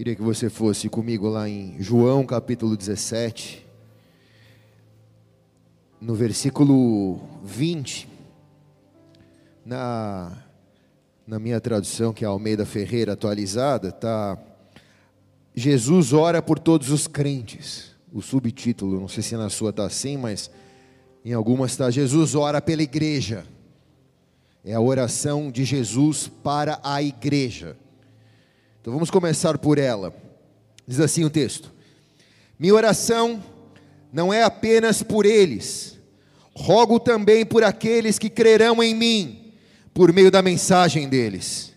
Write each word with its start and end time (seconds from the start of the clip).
Queria 0.00 0.16
que 0.16 0.22
você 0.22 0.48
fosse 0.48 0.88
comigo 0.88 1.28
lá 1.28 1.46
em 1.46 1.76
João 1.78 2.24
capítulo 2.24 2.74
17, 2.74 3.66
no 6.00 6.14
versículo 6.14 7.20
20, 7.44 8.08
na, 9.62 10.42
na 11.26 11.38
minha 11.38 11.60
tradução, 11.60 12.14
que 12.14 12.24
é 12.24 12.26
a 12.26 12.30
Almeida 12.30 12.64
Ferreira 12.64 13.12
atualizada, 13.12 13.88
está 13.88 14.38
Jesus 15.54 16.14
ora 16.14 16.40
por 16.40 16.58
todos 16.58 16.88
os 16.88 17.06
crentes. 17.06 17.94
O 18.10 18.22
subtítulo, 18.22 18.98
não 18.98 19.06
sei 19.06 19.22
se 19.22 19.36
na 19.36 19.50
sua 19.50 19.68
está 19.68 19.84
assim, 19.84 20.16
mas 20.16 20.50
em 21.22 21.34
algumas 21.34 21.72
está 21.72 21.90
Jesus 21.90 22.34
ora 22.34 22.62
pela 22.62 22.82
igreja. 22.82 23.44
É 24.64 24.72
a 24.72 24.80
oração 24.80 25.50
de 25.50 25.62
Jesus 25.62 26.26
para 26.26 26.80
a 26.82 27.02
igreja. 27.02 27.76
Então 28.80 28.94
vamos 28.94 29.10
começar 29.10 29.58
por 29.58 29.78
ela. 29.78 30.14
Diz 30.86 31.00
assim 31.00 31.22
o 31.24 31.30
texto: 31.30 31.70
Minha 32.58 32.74
oração 32.74 33.42
não 34.12 34.32
é 34.32 34.42
apenas 34.42 35.02
por 35.02 35.26
eles, 35.26 35.98
rogo 36.54 36.98
também 36.98 37.44
por 37.44 37.62
aqueles 37.62 38.18
que 38.18 38.30
crerão 38.30 38.82
em 38.82 38.94
mim, 38.94 39.52
por 39.92 40.12
meio 40.12 40.30
da 40.30 40.40
mensagem 40.40 41.08
deles, 41.08 41.74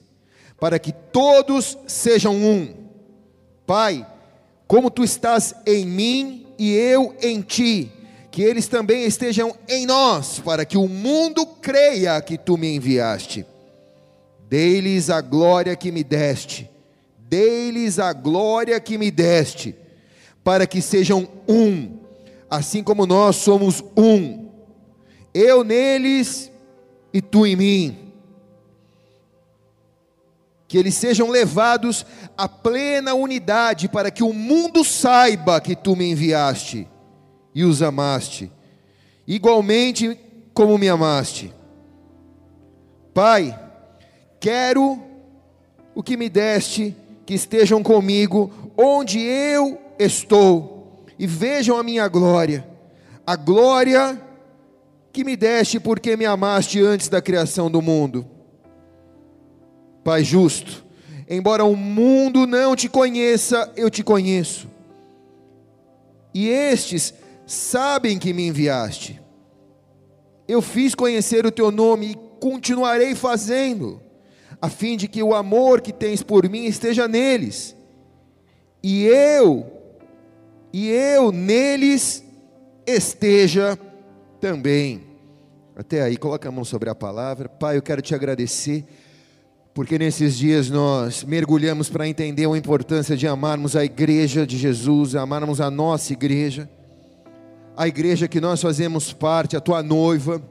para 0.60 0.80
que 0.80 0.94
todos 0.94 1.77
sejam 1.88 2.36
um. 2.36 2.74
Pai, 3.68 4.05
como 4.66 4.90
tu 4.90 5.04
estás 5.04 5.54
em 5.66 5.85
mim 5.85 6.48
e 6.58 6.72
eu 6.72 7.13
em 7.22 7.41
ti, 7.41 7.91
que 8.32 8.41
eles 8.41 8.68
também 8.68 9.04
estejam 9.04 9.54
em 9.68 9.85
nós, 9.85 10.40
para 10.40 10.63
que 10.63 10.77
o 10.77 10.88
mundo 10.88 11.46
creia 11.46 12.20
que 12.22 12.38
tu 12.38 12.58
me 12.58 12.74
enviaste. 12.76 13.46
Dei-lhes 14.48 15.10
a 15.10 15.20
glória 15.20 15.76
que 15.76 15.91
me 15.91 16.04
deste 16.04 16.73
dei-lhes 17.34 17.98
a 17.98 18.14
glória 18.14 18.80
que 18.80 18.96
me 18.96 19.10
deste, 19.10 19.76
para 20.44 20.68
que 20.68 20.80
sejam 20.84 21.27
um, 21.49 21.98
assim 22.48 22.84
como 22.84 23.07
nós 23.07 23.38
somos 23.38 23.84
um, 23.98 24.52
eu 25.34 25.63
neles 25.63 26.52
e 27.12 27.24
tu 27.24 27.48
em 27.48 27.55
mim. 27.55 28.13
Que 30.68 30.77
eles 30.77 30.94
sejam 30.94 31.32
levados 31.32 32.05
à 32.38 32.48
plena 32.48 33.16
unidade, 33.16 33.90
para 33.90 34.12
que 34.12 34.22
o 34.22 34.32
mundo 34.32 34.84
saiba 34.84 35.60
que 35.60 35.76
tu 35.76 35.96
me 35.96 36.12
enviaste 36.12 36.88
e 37.55 37.63
os 37.63 37.82
amaste, 37.82 38.52
igualmente 39.26 40.20
como 40.54 40.77
me 40.77 40.88
amaste. 40.88 41.52
Pai, 43.12 43.60
quero 44.40 45.02
o 45.96 46.04
que 46.04 46.16
me 46.16 46.29
deste 46.29 46.96
que 47.26 47.34
estejam 47.34 47.82
comigo 47.82 48.52
onde 48.77 49.20
eu 49.20 49.79
estou 49.98 51.05
e 51.18 51.26
vejam 51.26 51.77
a 51.77 51.84
minha 51.84 52.07
glória, 52.07 52.68
a 53.26 53.35
glória 53.35 54.21
que 55.12 55.24
me 55.24 55.35
deste 55.35 55.79
porque 55.79 56.18
me 56.18 56.26
amaste 56.26 56.82
antes 56.82 57.07
da 57.07 57.21
criação 57.21 57.70
do 57.70 57.82
mundo. 57.82 58.26
Pai 60.04 60.24
justo, 60.24 60.84
embora 61.29 61.63
o 61.63 61.76
mundo 61.76 62.46
não 62.46 62.76
te 62.76 62.90
conheça, 62.90 63.71
eu 63.77 63.90
te 63.90 64.03
conheço. 64.03 64.68
E 66.34 66.50
estes 66.50 67.13
sabem 67.46 68.18
que 68.18 68.34
me 68.34 68.47
enviaste. 68.47 69.22
Eu 70.47 70.62
fiz 70.62 70.94
conhecer 70.94 71.46
o 71.46 71.51
teu 71.51 71.72
nome 71.72 72.12
e 72.12 72.16
continuarei 72.40 73.16
fazendo 73.16 74.01
a 74.64 74.69
fim 74.69 74.96
de 74.96 75.09
que 75.09 75.22
o 75.22 75.36
amor 75.36 75.81
que 75.81 75.92
tens 75.92 76.24
por 76.24 76.47
mim 76.47 76.64
esteja 76.64 77.06
neles, 77.06 77.75
e 78.81 79.03
eu, 79.03 79.69
e 80.72 80.90
eu 80.90 81.34
neles 81.34 82.24
esteja 82.88 83.78
também. 84.40 85.02
Até 85.75 86.02
aí, 86.02 86.16
coloca 86.16 86.47
a 86.47 86.52
mão 86.52 86.63
sobre 86.63 86.90
a 86.90 86.96
palavra. 86.96 87.50
Pai, 87.50 87.75
eu 87.75 87.81
quero 87.81 88.02
te 88.02 88.16
agradecer, 88.16 88.85
porque 89.73 90.00
nesses 90.00 90.38
dias 90.38 90.69
nós 90.69 91.25
mergulhamos 91.25 91.90
para 91.90 92.07
entender 92.07 92.47
a 92.50 92.57
importância 92.57 93.18
de 93.18 93.28
amarmos 93.28 93.75
a 93.75 93.84
igreja 93.84 94.47
de 94.47 94.57
Jesus, 94.57 95.13
amarmos 95.13 95.59
a 95.59 95.69
nossa 95.69 96.13
igreja, 96.13 96.69
a 97.75 97.85
igreja 97.85 98.29
que 98.29 98.40
nós 98.40 98.62
fazemos 98.62 99.12
parte, 99.12 99.57
a 99.57 99.59
tua 99.59 99.84
noiva, 99.84 100.41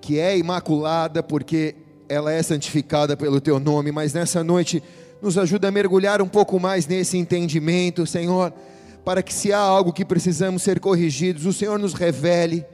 que 0.00 0.20
é 0.20 0.38
imaculada, 0.38 1.20
porque 1.20 1.74
ela 2.08 2.32
é 2.32 2.42
santificada 2.42 3.16
pelo 3.16 3.40
teu 3.40 3.58
nome, 3.58 3.90
mas 3.90 4.12
nessa 4.12 4.42
noite 4.44 4.82
nos 5.20 5.36
ajuda 5.38 5.68
a 5.68 5.70
mergulhar 5.70 6.22
um 6.22 6.28
pouco 6.28 6.60
mais 6.60 6.86
nesse 6.86 7.16
entendimento, 7.16 8.06
Senhor, 8.06 8.52
para 9.04 9.22
que 9.22 9.32
se 9.32 9.52
há 9.52 9.58
algo 9.58 9.92
que 9.92 10.04
precisamos 10.04 10.62
ser 10.62 10.80
corrigidos, 10.80 11.46
o 11.46 11.52
Senhor 11.52 11.78
nos 11.78 11.94
revele, 11.94 12.64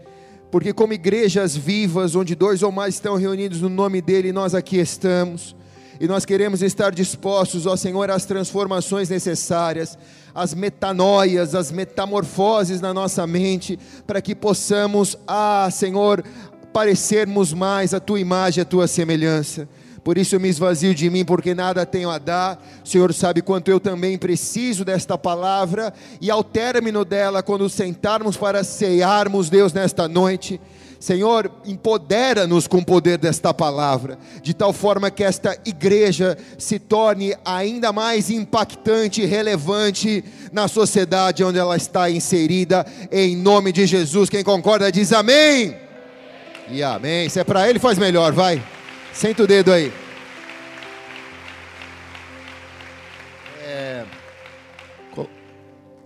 porque 0.51 0.73
como 0.73 0.93
igrejas 0.93 1.57
vivas, 1.57 2.15
onde 2.15 2.35
dois 2.35 2.63
ou 2.63 2.73
mais 2.73 2.95
estão 2.95 3.17
reunidos 3.17 3.61
no 3.61 3.69
nome 3.69 4.03
dEle, 4.03 4.33
nós 4.33 4.55
aqui 4.55 4.79
estamos, 4.79 5.57
e 6.01 6.09
nós 6.09 6.25
queremos 6.25 6.63
estar 6.63 6.91
dispostos, 6.91 7.65
ó 7.65 7.77
Senhor, 7.77 8.11
às 8.11 8.25
transformações 8.25 9.09
necessárias, 9.09 9.97
às 10.35 10.53
metanoias, 10.53 11.55
às 11.55 11.71
metamorfoses 11.71 12.81
na 12.81 12.93
nossa 12.93 13.27
mente, 13.27 13.79
para 14.07 14.21
que 14.21 14.35
possamos, 14.35 15.17
ah, 15.29 15.69
Senhor, 15.71 16.25
parecermos 16.73 17.53
mais 17.53 17.93
a 17.93 18.01
tua 18.01 18.19
imagem, 18.19 18.63
a 18.63 18.65
tua 18.65 18.87
semelhança. 18.87 19.69
Por 20.05 20.19
isso 20.19 20.35
eu 20.35 20.41
me 20.41 20.49
esvazio 20.49 20.95
de 20.95 21.09
mim, 21.09 21.25
porque 21.25 21.55
nada 21.55 21.87
tenho 21.87 22.11
a 22.11 22.19
dar. 22.19 22.61
O 22.85 22.89
Senhor 22.89 23.15
sabe 23.15 23.41
quanto 23.41 23.71
eu 23.71 23.79
também 23.79 24.19
preciso 24.19 24.85
desta 24.85 25.17
palavra. 25.17 25.95
E 26.21 26.29
ao 26.29 26.43
término 26.43 27.05
dela, 27.05 27.43
quando 27.43 27.69
sentarmos 27.69 28.37
para 28.37 28.65
cearmos, 28.65 29.49
Deus, 29.49 29.73
nesta 29.73 30.09
noite, 30.09 30.61
Senhor, 30.99 31.51
empodera-nos 31.65 32.67
com 32.67 32.79
o 32.79 32.85
poder 32.85 33.19
desta 33.19 33.53
palavra, 33.53 34.17
de 34.41 34.55
tal 34.55 34.73
forma 34.73 35.11
que 35.11 35.25
esta 35.25 35.57
igreja 35.65 36.39
se 36.57 36.79
torne 36.79 37.35
ainda 37.45 37.93
mais 37.93 38.31
impactante 38.31 39.21
e 39.21 39.27
relevante 39.27 40.25
na 40.53 40.69
sociedade 40.69 41.43
onde 41.43 41.59
ela 41.59 41.77
está 41.77 42.09
inserida, 42.09 42.87
em 43.11 43.37
nome 43.37 43.73
de 43.73 43.85
Jesus. 43.85 44.29
Quem 44.31 44.45
concorda 44.45 44.93
diz 44.93 45.13
amém. 45.13 45.92
E 46.73 46.83
amém. 46.83 47.29
Se 47.29 47.39
é 47.39 47.45
para 47.45 47.69
ele, 47.69 47.79
faz 47.79 47.99
melhor, 47.99 48.33
vai. 48.33 48.63
Senta 49.13 49.43
o 49.43 49.47
dedo 49.47 49.71
aí. 49.71 49.93
É, 53.63 54.05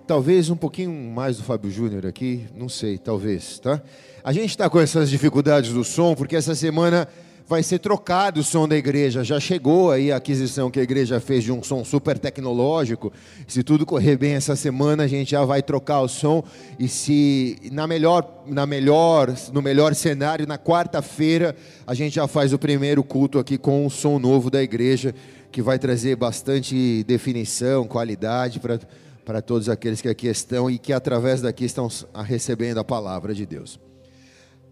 talvez 0.06 0.50
um 0.50 0.56
pouquinho 0.56 0.92
mais 0.92 1.36
do 1.36 1.44
Fábio 1.44 1.70
Júnior 1.70 2.04
aqui, 2.04 2.46
não 2.54 2.68
sei, 2.68 2.98
talvez, 2.98 3.58
tá? 3.60 3.80
A 4.24 4.32
gente 4.32 4.50
está 4.50 4.68
com 4.68 4.80
essas 4.80 5.08
dificuldades 5.08 5.72
do 5.72 5.84
som, 5.84 6.14
porque 6.14 6.34
essa 6.34 6.54
semana 6.54 7.08
vai 7.48 7.62
ser 7.62 7.78
trocado 7.78 8.40
o 8.40 8.44
som 8.44 8.66
da 8.66 8.76
igreja. 8.76 9.22
Já 9.22 9.38
chegou 9.38 9.90
aí 9.90 10.10
a 10.10 10.16
aquisição 10.16 10.70
que 10.70 10.80
a 10.80 10.82
igreja 10.82 11.20
fez 11.20 11.44
de 11.44 11.52
um 11.52 11.62
som 11.62 11.84
super 11.84 12.18
tecnológico. 12.18 13.12
Se 13.46 13.62
tudo 13.62 13.86
correr 13.86 14.16
bem 14.16 14.32
essa 14.32 14.56
semana, 14.56 15.04
a 15.04 15.06
gente 15.06 15.30
já 15.30 15.44
vai 15.44 15.62
trocar 15.62 16.00
o 16.00 16.08
som. 16.08 16.42
E 16.78 16.88
se 16.88 17.56
na 17.70 17.86
melhor, 17.86 18.42
na 18.46 18.66
melhor, 18.66 19.32
no 19.52 19.62
melhor 19.62 19.94
cenário, 19.94 20.46
na 20.46 20.58
quarta-feira, 20.58 21.54
a 21.86 21.94
gente 21.94 22.16
já 22.16 22.26
faz 22.26 22.52
o 22.52 22.58
primeiro 22.58 23.04
culto 23.04 23.38
aqui 23.38 23.56
com 23.56 23.86
o 23.86 23.90
som 23.90 24.18
novo 24.18 24.50
da 24.50 24.62
igreja, 24.62 25.14
que 25.52 25.62
vai 25.62 25.78
trazer 25.78 26.16
bastante 26.16 27.04
definição, 27.04 27.86
qualidade 27.86 28.58
para 28.60 28.80
para 29.24 29.42
todos 29.42 29.68
aqueles 29.68 30.00
que 30.00 30.08
aqui 30.08 30.28
estão 30.28 30.70
e 30.70 30.78
que 30.78 30.92
através 30.92 31.42
daqui 31.42 31.64
estão 31.64 31.88
recebendo 32.24 32.78
a 32.78 32.84
palavra 32.84 33.34
de 33.34 33.44
Deus. 33.44 33.76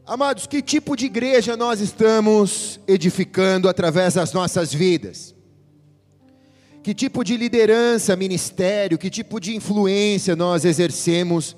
Amados, 0.06 0.46
que 0.46 0.60
tipo 0.60 0.94
de 0.94 1.06
igreja 1.06 1.56
nós 1.56 1.80
estamos 1.80 2.78
edificando 2.86 3.70
através 3.70 4.12
das 4.12 4.34
nossas 4.34 4.70
vidas? 4.70 5.34
Que 6.82 6.92
tipo 6.92 7.24
de 7.24 7.38
liderança, 7.38 8.14
ministério, 8.14 8.98
que 8.98 9.08
tipo 9.08 9.40
de 9.40 9.56
influência 9.56 10.36
nós 10.36 10.66
exercemos 10.66 11.56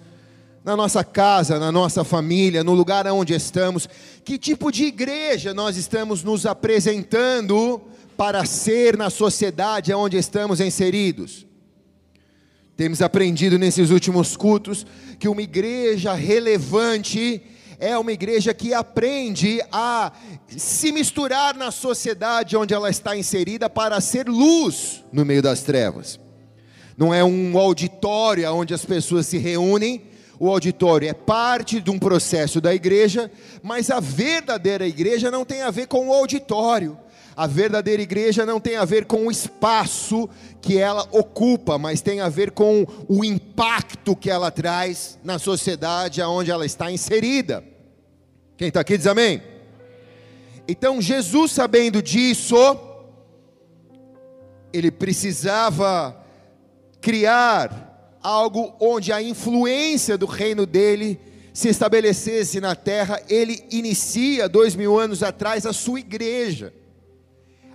na 0.64 0.76
nossa 0.76 1.02
casa, 1.02 1.58
na 1.58 1.72
nossa 1.72 2.04
família, 2.04 2.62
no 2.62 2.72
lugar 2.72 3.04
onde 3.08 3.34
estamos? 3.34 3.88
Que 4.24 4.38
tipo 4.38 4.70
de 4.70 4.84
igreja 4.84 5.52
nós 5.52 5.76
estamos 5.76 6.22
nos 6.22 6.46
apresentando 6.46 7.82
para 8.16 8.44
ser 8.44 8.96
na 8.96 9.10
sociedade 9.10 9.92
onde 9.92 10.16
estamos 10.16 10.60
inseridos? 10.60 11.44
Temos 12.76 13.02
aprendido 13.02 13.58
nesses 13.58 13.90
últimos 13.90 14.36
cultos 14.36 14.86
que 15.18 15.26
uma 15.26 15.42
igreja 15.42 16.14
relevante 16.14 17.42
é 17.78 17.96
uma 17.96 18.12
igreja 18.12 18.54
que 18.54 18.72
aprende 18.72 19.60
a 19.70 20.12
se 20.48 20.92
misturar 20.92 21.54
na 21.54 21.70
sociedade 21.70 22.56
onde 22.56 22.74
ela 22.74 22.90
está 22.90 23.16
inserida 23.16 23.68
para 23.68 24.00
ser 24.00 24.28
luz 24.28 25.04
no 25.12 25.24
meio 25.24 25.42
das 25.42 25.62
trevas. 25.62 26.18
Não 26.96 27.12
é 27.12 27.22
um 27.22 27.58
auditório 27.58 28.50
onde 28.54 28.72
as 28.72 28.84
pessoas 28.84 29.26
se 29.26 29.36
reúnem, 29.36 30.02
o 30.38 30.50
auditório 30.50 31.08
é 31.08 31.14
parte 31.14 31.80
de 31.80 31.90
um 31.90 31.98
processo 31.98 32.60
da 32.60 32.74
igreja, 32.74 33.30
mas 33.62 33.90
a 33.90 34.00
verdadeira 34.00 34.86
igreja 34.86 35.30
não 35.30 35.44
tem 35.44 35.62
a 35.62 35.70
ver 35.70 35.86
com 35.86 36.08
o 36.08 36.12
auditório. 36.12 36.98
A 37.36 37.46
verdadeira 37.46 38.00
igreja 38.00 38.46
não 38.46 38.58
tem 38.58 38.76
a 38.76 38.84
ver 38.86 39.04
com 39.04 39.26
o 39.26 39.30
espaço 39.30 40.26
que 40.62 40.78
ela 40.78 41.06
ocupa, 41.12 41.76
mas 41.76 42.00
tem 42.00 42.20
a 42.20 42.30
ver 42.30 42.50
com 42.50 42.86
o 43.06 43.22
impacto 43.22 44.16
que 44.16 44.30
ela 44.30 44.50
traz 44.50 45.18
na 45.22 45.38
sociedade 45.38 46.22
aonde 46.22 46.50
ela 46.50 46.64
está 46.64 46.90
inserida. 46.90 47.62
Quem 48.56 48.68
está 48.68 48.80
aqui 48.80 48.96
diz 48.96 49.06
amém? 49.06 49.42
Então, 50.66 51.00
Jesus, 51.02 51.52
sabendo 51.52 52.02
disso, 52.02 52.56
ele 54.72 54.90
precisava 54.90 56.16
criar 57.02 58.18
algo 58.22 58.74
onde 58.80 59.12
a 59.12 59.20
influência 59.20 60.16
do 60.16 60.24
reino 60.24 60.64
dele 60.64 61.20
se 61.52 61.68
estabelecesse 61.68 62.62
na 62.62 62.74
terra. 62.74 63.20
Ele 63.28 63.62
inicia, 63.70 64.48
dois 64.48 64.74
mil 64.74 64.98
anos 64.98 65.22
atrás, 65.22 65.66
a 65.66 65.74
sua 65.74 66.00
igreja. 66.00 66.72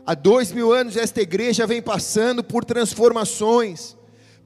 Há 0.05 0.15
dois 0.15 0.51
mil 0.51 0.73
anos 0.73 0.97
esta 0.97 1.21
igreja 1.21 1.67
vem 1.67 1.81
passando 1.81 2.43
por 2.43 2.65
transformações, 2.65 3.95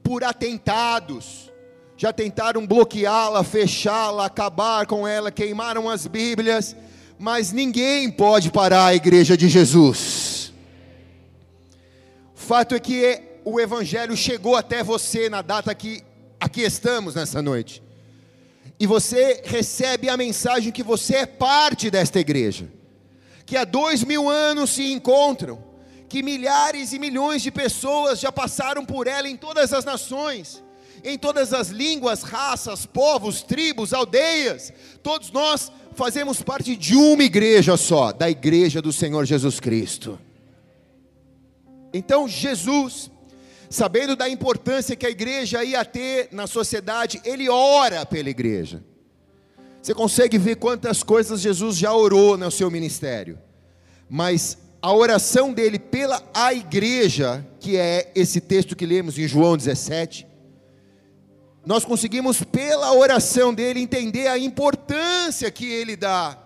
por 0.02 0.22
atentados. 0.22 1.50
Já 1.96 2.12
tentaram 2.12 2.66
bloqueá-la, 2.66 3.42
fechá-la, 3.42 4.26
acabar 4.26 4.86
com 4.86 5.08
ela, 5.08 5.32
queimaram 5.32 5.88
as 5.88 6.06
Bíblias, 6.06 6.76
mas 7.18 7.52
ninguém 7.52 8.10
pode 8.10 8.50
parar 8.50 8.86
a 8.86 8.94
igreja 8.94 9.34
de 9.34 9.48
Jesus. 9.48 10.52
O 12.34 12.38
fato 12.38 12.74
é 12.74 12.78
que 12.78 13.22
o 13.44 13.58
Evangelho 13.58 14.14
chegou 14.14 14.56
até 14.56 14.84
você 14.84 15.30
na 15.30 15.40
data 15.40 15.74
que 15.74 16.02
aqui 16.38 16.60
estamos 16.60 17.14
nessa 17.14 17.40
noite, 17.40 17.82
e 18.78 18.86
você 18.86 19.42
recebe 19.46 20.10
a 20.10 20.18
mensagem 20.18 20.70
que 20.70 20.82
você 20.82 21.16
é 21.16 21.26
parte 21.26 21.90
desta 21.90 22.20
igreja 22.20 22.75
que 23.46 23.56
há 23.56 23.64
dois 23.64 24.02
mil 24.02 24.28
anos 24.28 24.70
se 24.70 24.92
encontram, 24.92 25.64
que 26.08 26.22
milhares 26.22 26.92
e 26.92 26.98
milhões 26.98 27.42
de 27.42 27.52
pessoas 27.52 28.18
já 28.18 28.32
passaram 28.32 28.84
por 28.84 29.06
ela 29.06 29.28
em 29.28 29.36
todas 29.36 29.72
as 29.72 29.84
nações, 29.84 30.62
em 31.04 31.16
todas 31.16 31.52
as 31.52 31.68
línguas, 31.68 32.22
raças, 32.22 32.84
povos, 32.84 33.42
tribos, 33.42 33.92
aldeias, 33.92 34.72
todos 35.02 35.30
nós 35.30 35.70
fazemos 35.94 36.42
parte 36.42 36.74
de 36.74 36.96
uma 36.96 37.22
igreja 37.22 37.76
só, 37.76 38.12
da 38.12 38.28
igreja 38.28 38.82
do 38.82 38.92
Senhor 38.92 39.24
Jesus 39.24 39.60
Cristo. 39.60 40.18
Então, 41.92 42.28
Jesus, 42.28 43.10
sabendo 43.70 44.16
da 44.16 44.28
importância 44.28 44.96
que 44.96 45.06
a 45.06 45.10
igreja 45.10 45.64
ia 45.64 45.84
ter 45.84 46.28
na 46.32 46.48
sociedade, 46.48 47.20
ele 47.24 47.48
ora 47.48 48.04
pela 48.04 48.28
igreja. 48.28 48.82
Você 49.86 49.94
consegue 49.94 50.36
ver 50.36 50.56
quantas 50.56 51.04
coisas 51.04 51.40
Jesus 51.40 51.76
já 51.76 51.94
orou 51.94 52.36
no 52.36 52.50
seu 52.50 52.68
ministério. 52.68 53.38
Mas 54.10 54.58
a 54.82 54.92
oração 54.92 55.52
dele 55.52 55.78
pela 55.78 56.20
a 56.34 56.52
igreja, 56.52 57.46
que 57.60 57.76
é 57.76 58.10
esse 58.12 58.40
texto 58.40 58.74
que 58.74 58.84
lemos 58.84 59.16
em 59.16 59.28
João 59.28 59.56
17, 59.56 60.26
nós 61.64 61.84
conseguimos 61.84 62.42
pela 62.42 62.94
oração 62.94 63.54
dele 63.54 63.78
entender 63.78 64.26
a 64.26 64.36
importância 64.36 65.52
que 65.52 65.66
ele 65.66 65.94
dá 65.94 66.36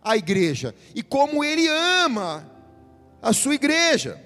à 0.00 0.16
igreja 0.16 0.72
e 0.94 1.02
como 1.02 1.42
ele 1.42 1.66
ama 1.66 2.48
a 3.20 3.32
sua 3.32 3.56
igreja. 3.56 4.22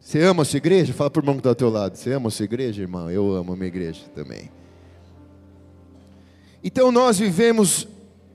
Você 0.00 0.20
ama 0.20 0.42
a 0.42 0.44
sua 0.44 0.56
igreja? 0.56 0.92
Fala 0.92 1.10
para 1.10 1.20
o 1.20 1.22
irmão 1.22 1.36
que 1.36 1.40
está 1.42 1.50
ao 1.50 1.54
teu 1.54 1.70
lado. 1.70 1.94
Você 1.94 2.12
ama 2.12 2.26
a 2.26 2.32
sua 2.32 2.44
igreja, 2.44 2.82
irmão? 2.82 3.08
Eu 3.08 3.32
amo 3.36 3.52
a 3.52 3.56
minha 3.56 3.68
igreja 3.68 4.00
também. 4.16 4.50
Então 6.64 6.90
nós 6.90 7.18
vivemos 7.18 7.86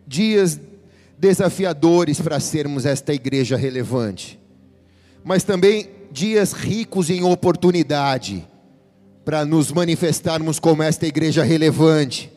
dias 0.06 0.60
desafiadores 1.18 2.22
para 2.22 2.40
sermos 2.40 2.86
esta 2.86 3.12
igreja 3.12 3.58
relevante, 3.58 4.40
mas 5.24 5.44
também 5.44 5.90
dias 6.12 6.54
ricos 6.54 7.10
em 7.10 7.24
oportunidade 7.24 8.48
para 9.26 9.44
nos 9.46 9.72
manifestarmos 9.72 10.60
como 10.60 10.84
esta 10.84 11.08
igreja 11.08 11.44
relevante, 11.44 12.32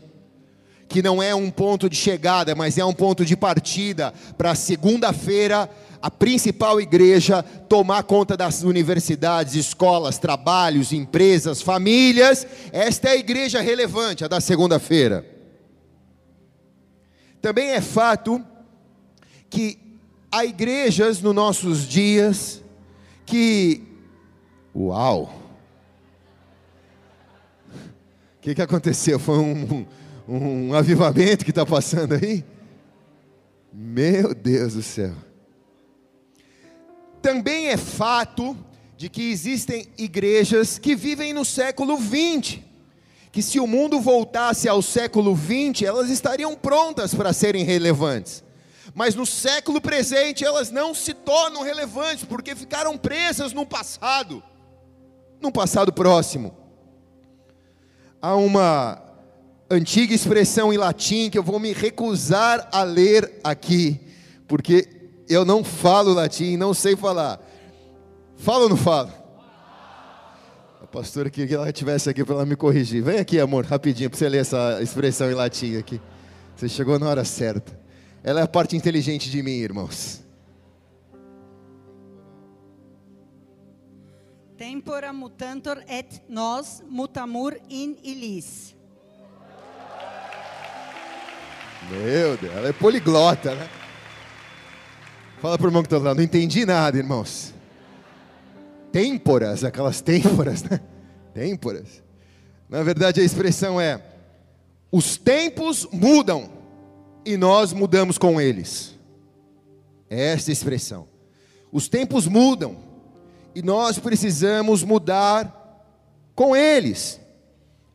que 0.88 1.02
não 1.02 1.22
é 1.22 1.34
um 1.34 1.50
ponto 1.50 1.90
de 1.90 1.96
chegada, 1.96 2.54
mas 2.54 2.78
é 2.78 2.84
um 2.84 2.94
ponto 2.94 3.22
de 3.22 3.36
partida 3.36 4.14
para 4.38 4.54
segunda-feira 4.54 5.68
a 6.00 6.10
principal 6.10 6.80
igreja 6.80 7.42
tomar 7.68 8.02
conta 8.02 8.36
das 8.36 8.62
universidades, 8.62 9.54
escolas, 9.54 10.18
trabalhos, 10.18 10.92
empresas, 10.92 11.62
famílias. 11.62 12.46
Esta 12.72 13.10
é 13.10 13.12
a 13.12 13.16
igreja 13.16 13.60
relevante, 13.60 14.24
a 14.24 14.28
da 14.28 14.40
segunda-feira. 14.40 15.31
Também 17.42 17.70
é 17.70 17.80
fato 17.80 18.42
que 19.50 19.76
há 20.30 20.44
igrejas 20.44 21.20
nos 21.20 21.34
nossos 21.34 21.88
dias 21.88 22.62
que. 23.26 23.82
Uau! 24.74 25.34
O 27.74 28.40
que, 28.40 28.54
que 28.54 28.62
aconteceu? 28.62 29.18
Foi 29.18 29.38
um, 29.38 29.86
um, 30.28 30.68
um 30.68 30.74
avivamento 30.74 31.44
que 31.44 31.50
está 31.50 31.66
passando 31.66 32.14
aí? 32.14 32.44
Meu 33.72 34.34
Deus 34.34 34.74
do 34.74 34.82
céu. 34.82 35.12
Também 37.20 37.68
é 37.68 37.76
fato 37.76 38.56
de 38.96 39.08
que 39.08 39.30
existem 39.30 39.88
igrejas 39.98 40.78
que 40.78 40.94
vivem 40.94 41.32
no 41.32 41.44
século 41.44 41.96
20 41.96 42.71
que 43.32 43.40
se 43.40 43.58
o 43.58 43.66
mundo 43.66 43.98
voltasse 43.98 44.68
ao 44.68 44.82
século 44.82 45.34
20, 45.34 45.86
elas 45.86 46.10
estariam 46.10 46.54
prontas 46.54 47.14
para 47.14 47.32
serem 47.32 47.64
relevantes. 47.64 48.44
Mas 48.94 49.14
no 49.14 49.24
século 49.24 49.80
presente 49.80 50.44
elas 50.44 50.70
não 50.70 50.94
se 50.94 51.14
tornam 51.14 51.62
relevantes 51.62 52.26
porque 52.26 52.54
ficaram 52.54 52.98
presas 52.98 53.54
no 53.54 53.64
passado, 53.64 54.42
no 55.40 55.50
passado 55.50 55.90
próximo. 55.90 56.54
Há 58.20 58.36
uma 58.36 59.02
antiga 59.70 60.14
expressão 60.14 60.70
em 60.70 60.76
latim 60.76 61.30
que 61.30 61.38
eu 61.38 61.42
vou 61.42 61.58
me 61.58 61.72
recusar 61.72 62.68
a 62.70 62.82
ler 62.82 63.40
aqui, 63.42 63.98
porque 64.46 64.86
eu 65.26 65.42
não 65.42 65.64
falo 65.64 66.12
latim, 66.12 66.58
não 66.58 66.74
sei 66.74 66.94
falar. 66.94 67.40
Fala 68.36 68.64
ou 68.64 68.68
não 68.68 68.76
fala? 68.76 69.21
Pastora 70.92 71.30
queria 71.30 71.48
que 71.48 71.54
ela 71.54 71.68
estivesse 71.70 72.10
aqui 72.10 72.22
para 72.22 72.34
ela 72.34 72.46
me 72.46 72.54
corrigir. 72.54 73.02
Vem 73.02 73.18
aqui, 73.18 73.40
amor, 73.40 73.64
rapidinho, 73.64 74.10
para 74.10 74.18
você 74.18 74.28
ler 74.28 74.42
essa 74.42 74.78
expressão 74.82 75.30
em 75.30 75.34
latim 75.34 75.78
aqui. 75.78 75.98
Você 76.54 76.68
chegou 76.68 76.98
na 76.98 77.08
hora 77.08 77.24
certa. 77.24 77.80
Ela 78.22 78.40
é 78.40 78.42
a 78.42 78.46
parte 78.46 78.76
inteligente 78.76 79.30
de 79.30 79.42
mim, 79.42 79.52
irmãos. 79.52 80.22
Tempora 84.58 85.12
mutantor 85.12 85.82
et 85.88 86.22
nos 86.28 86.82
mutamur 86.88 87.56
in 87.70 87.96
illis. 88.04 88.76
Meu 91.90 92.36
Deus, 92.36 92.54
ela 92.54 92.68
é 92.68 92.72
poliglota, 92.72 93.54
né? 93.54 93.68
Fala 95.40 95.56
para 95.56 95.64
o 95.64 95.68
irmão 95.68 95.82
que 95.82 95.92
está 95.92 95.98
lá, 95.98 96.14
não 96.14 96.22
entendi 96.22 96.64
nada, 96.64 96.96
irmãos 96.96 97.52
têmporas, 98.92 99.64
aquelas 99.64 100.00
têmporas, 100.00 100.62
né? 100.62 100.80
Têmporas. 101.34 102.02
Na 102.68 102.82
verdade, 102.82 103.20
a 103.20 103.24
expressão 103.24 103.80
é: 103.80 104.00
os 104.90 105.16
tempos 105.16 105.88
mudam 105.90 106.50
e 107.24 107.36
nós 107.36 107.72
mudamos 107.72 108.18
com 108.18 108.40
eles. 108.40 108.94
É 110.08 110.32
essa 110.32 110.52
expressão. 110.52 111.08
Os 111.72 111.88
tempos 111.88 112.26
mudam 112.26 112.76
e 113.54 113.62
nós 113.62 113.98
precisamos 113.98 114.82
mudar 114.82 115.58
com 116.34 116.54
eles. 116.54 117.18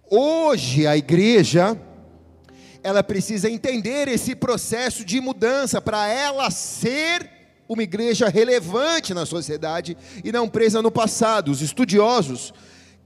Hoje 0.09 0.87
a 0.87 0.97
igreja 0.97 1.79
ela 2.83 3.03
precisa 3.03 3.49
entender 3.49 4.07
esse 4.07 4.33
processo 4.35 5.03
de 5.03 5.19
mudança 5.19 5.81
para 5.81 6.07
ela 6.07 6.49
ser 6.49 7.36
uma 7.67 7.83
igreja 7.83 8.29
relevante 8.29 9.13
na 9.13 9.25
sociedade 9.25 9.97
e 10.23 10.31
não 10.31 10.47
presa 10.47 10.81
no 10.81 10.91
passado. 10.91 11.51
Os 11.51 11.61
estudiosos 11.61 12.53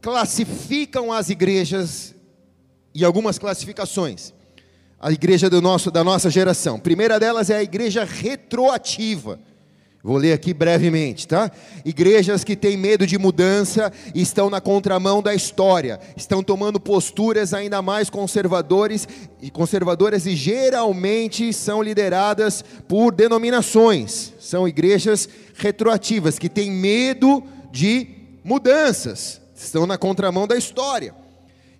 classificam 0.01 1.11
as 1.11 1.29
igrejas 1.29 2.15
em 2.93 3.03
algumas 3.03 3.39
classificações. 3.39 4.33
A 4.99 5.11
igreja 5.11 5.49
do 5.49 5.61
nosso, 5.61 5.89
da 5.89 6.03
nossa 6.03 6.29
geração. 6.29 6.75
A 6.75 6.79
primeira 6.79 7.19
delas 7.19 7.49
é 7.49 7.57
a 7.57 7.63
igreja 7.63 8.03
retroativa 8.03 9.39
Vou 10.03 10.17
ler 10.17 10.33
aqui 10.33 10.51
brevemente, 10.51 11.27
tá? 11.27 11.51
Igrejas 11.85 12.43
que 12.43 12.55
têm 12.55 12.75
medo 12.75 13.05
de 13.05 13.19
mudança 13.19 13.93
estão 14.15 14.49
na 14.49 14.59
contramão 14.59 15.21
da 15.21 15.35
história, 15.35 15.99
estão 16.17 16.41
tomando 16.41 16.79
posturas 16.79 17.53
ainda 17.53 17.83
mais 17.83 18.09
conservadores 18.09 19.07
e 19.39 19.51
conservadoras 19.51 20.25
e 20.25 20.35
geralmente 20.35 21.53
são 21.53 21.83
lideradas 21.83 22.65
por 22.87 23.13
denominações. 23.13 24.33
São 24.39 24.67
igrejas 24.67 25.29
retroativas 25.55 26.39
que 26.39 26.49
têm 26.49 26.71
medo 26.71 27.43
de 27.71 28.07
mudanças, 28.43 29.39
estão 29.55 29.85
na 29.85 29.99
contramão 29.99 30.47
da 30.47 30.57
história. 30.57 31.13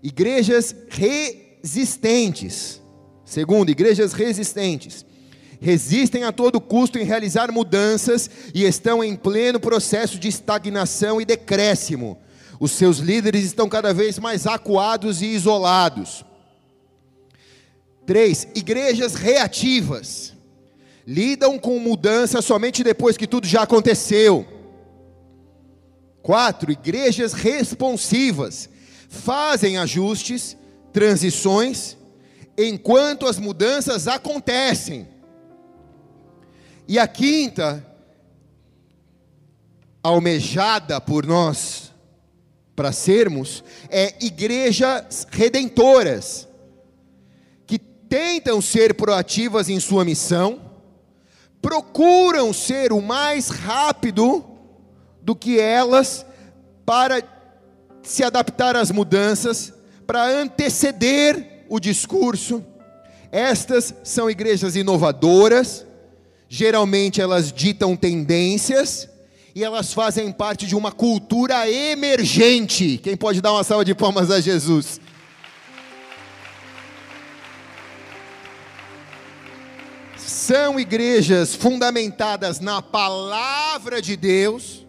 Igrejas 0.04 0.76
resistentes. 0.90 2.80
Segundo, 3.26 3.72
igrejas 3.72 4.14
resistentes 4.14 5.06
resistem 5.62 6.24
a 6.24 6.32
todo 6.32 6.60
custo 6.60 6.98
em 6.98 7.04
realizar 7.04 7.52
mudanças 7.52 8.28
e 8.54 8.64
estão 8.64 9.04
em 9.04 9.16
pleno 9.16 9.60
processo 9.60 10.18
de 10.18 10.28
estagnação 10.28 11.22
e 11.22 11.26
decréscimo. 11.26 12.18
Os 12.60 12.72
seus 12.72 12.98
líderes 12.98 13.46
estão 13.46 13.70
cada 13.70 13.94
vez 13.94 14.18
mais 14.18 14.48
acuados 14.48 15.22
e 15.22 15.28
isolados. 15.28 16.26
Três, 18.08 18.48
igrejas 18.56 19.14
reativas. 19.14 20.34
Lidam 21.06 21.60
com 21.60 21.80
mudança 21.80 22.42
somente 22.42 22.84
depois 22.84 23.16
que 23.16 23.28
tudo 23.28 23.46
já 23.46 23.62
aconteceu. 23.62 24.46
Quatro, 26.24 26.72
igrejas 26.72 27.34
responsivas. 27.34 28.68
Fazem 29.10 29.78
ajustes, 29.78 30.58
transições, 30.92 31.98
enquanto 32.58 33.28
as 33.28 33.38
mudanças 33.38 34.08
acontecem. 34.08 35.08
E 36.92 37.00
a 37.00 37.08
quinta, 37.08 37.88
almejada 40.04 41.00
por 41.00 41.26
nós 41.26 41.90
para 42.76 42.92
sermos, 42.92 43.64
é 43.90 44.14
igrejas 44.20 45.26
redentoras, 45.32 46.50
que 47.66 47.80
tentam 47.80 48.60
ser 48.62 48.94
proativas 48.94 49.70
em 49.70 49.80
sua 49.80 50.04
missão, 50.04 50.60
procuram 51.62 52.52
ser 52.52 52.92
o 52.92 53.02
mais 53.02 53.48
rápido 53.48 54.44
do 55.22 55.34
que 55.34 55.62
elas 55.62 56.26
para 56.86 57.24
se 58.04 58.22
adaptar 58.22 58.76
às 58.76 58.92
mudanças, 58.92 59.74
para 60.06 60.28
anteceder 60.28 61.64
o 61.70 61.80
discurso. 61.80 62.62
Estas 63.32 63.94
são 64.04 64.30
igrejas 64.30 64.76
inovadoras, 64.76 65.86
geralmente 66.54 67.22
elas 67.22 67.50
ditam 67.50 67.96
tendências 67.96 69.08
e 69.56 69.64
elas 69.64 69.94
fazem 69.94 70.30
parte 70.34 70.68
de 70.68 70.76
uma 70.76 70.92
cultura 70.92 71.70
emergente. 71.72 72.98
Quem 72.98 73.16
pode 73.16 73.40
dar 73.40 73.54
uma 73.54 73.64
salva 73.64 73.86
de 73.86 73.96
palmas 73.96 74.30
a 74.30 74.42
Jesus? 74.42 75.00
São 80.18 80.78
igrejas 80.78 81.56
fundamentadas 81.56 82.60
na 82.60 82.82
palavra 82.82 84.02
de 84.02 84.18
Deus, 84.18 84.86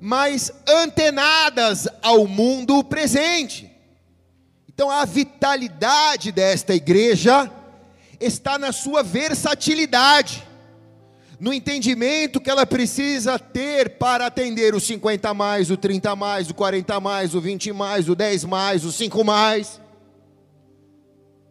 mas 0.00 0.50
antenadas 0.66 1.86
ao 2.00 2.26
mundo 2.26 2.82
presente. 2.82 3.70
Então 4.66 4.90
a 4.90 5.04
vitalidade 5.04 6.32
desta 6.32 6.74
igreja 6.74 7.52
está 8.18 8.58
na 8.58 8.72
sua 8.72 9.02
versatilidade 9.02 10.50
no 11.42 11.52
entendimento 11.52 12.40
que 12.40 12.48
ela 12.48 12.64
precisa 12.64 13.36
ter 13.36 13.98
para 13.98 14.26
atender 14.26 14.76
os 14.76 14.84
50 14.84 15.34
mais, 15.34 15.72
o 15.72 15.76
30 15.76 16.14
mais, 16.14 16.48
o 16.48 16.54
40 16.54 17.00
mais, 17.00 17.34
o 17.34 17.40
20 17.40 17.72
mais, 17.72 18.08
o 18.08 18.14
10 18.14 18.44
mais, 18.44 18.84
o 18.84 18.92
5 18.92 19.24
mais. 19.24 19.80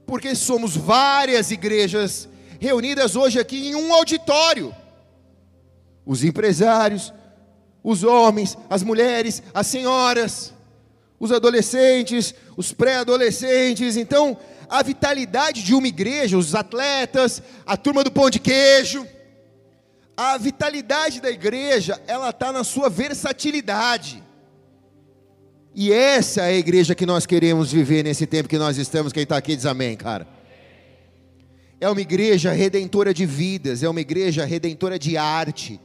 Porque 0.07 0.33
somos 0.33 0.77
várias 0.77 1.51
igrejas 1.51 2.29
reunidas 2.57 3.17
hoje 3.17 3.37
aqui 3.37 3.67
em 3.67 3.75
um 3.75 3.93
auditório. 3.93 4.73
Os 6.05 6.23
empresários, 6.23 7.13
os 7.83 8.05
homens, 8.05 8.57
as 8.69 8.83
mulheres, 8.83 9.43
as 9.53 9.67
senhoras, 9.67 10.53
os 11.19 11.33
adolescentes, 11.33 12.33
os 12.55 12.71
pré-adolescentes. 12.71 13.97
Então, 13.97 14.37
a 14.69 14.81
vitalidade 14.83 15.61
de 15.61 15.75
uma 15.75 15.87
igreja, 15.89 16.37
os 16.37 16.55
atletas, 16.55 17.43
a 17.65 17.75
turma 17.75 18.05
do 18.05 18.11
pão 18.11 18.29
de 18.29 18.39
queijo, 18.39 19.05
a 20.15 20.37
vitalidade 20.37 21.21
da 21.21 21.29
igreja, 21.29 22.01
ela 22.07 22.29
está 22.29 22.51
na 22.51 22.63
sua 22.63 22.89
versatilidade. 22.89 24.23
E 25.73 25.91
essa 25.91 26.41
é 26.41 26.55
a 26.55 26.57
igreja 26.57 26.93
que 26.93 27.05
nós 27.05 27.25
queremos 27.25 27.71
viver 27.71 28.03
nesse 28.03 28.25
tempo 28.25 28.49
que 28.49 28.57
nós 28.57 28.77
estamos. 28.77 29.13
Quem 29.13 29.23
está 29.23 29.37
aqui 29.37 29.55
diz 29.55 29.65
amém, 29.65 29.95
cara. 29.95 30.27
É 31.79 31.89
uma 31.89 32.01
igreja 32.01 32.51
redentora 32.51 33.13
de 33.13 33.25
vidas, 33.25 33.81
é 33.81 33.89
uma 33.89 34.01
igreja 34.01 34.45
redentora 34.45 34.99
de 34.99 35.17
arte, 35.17 35.79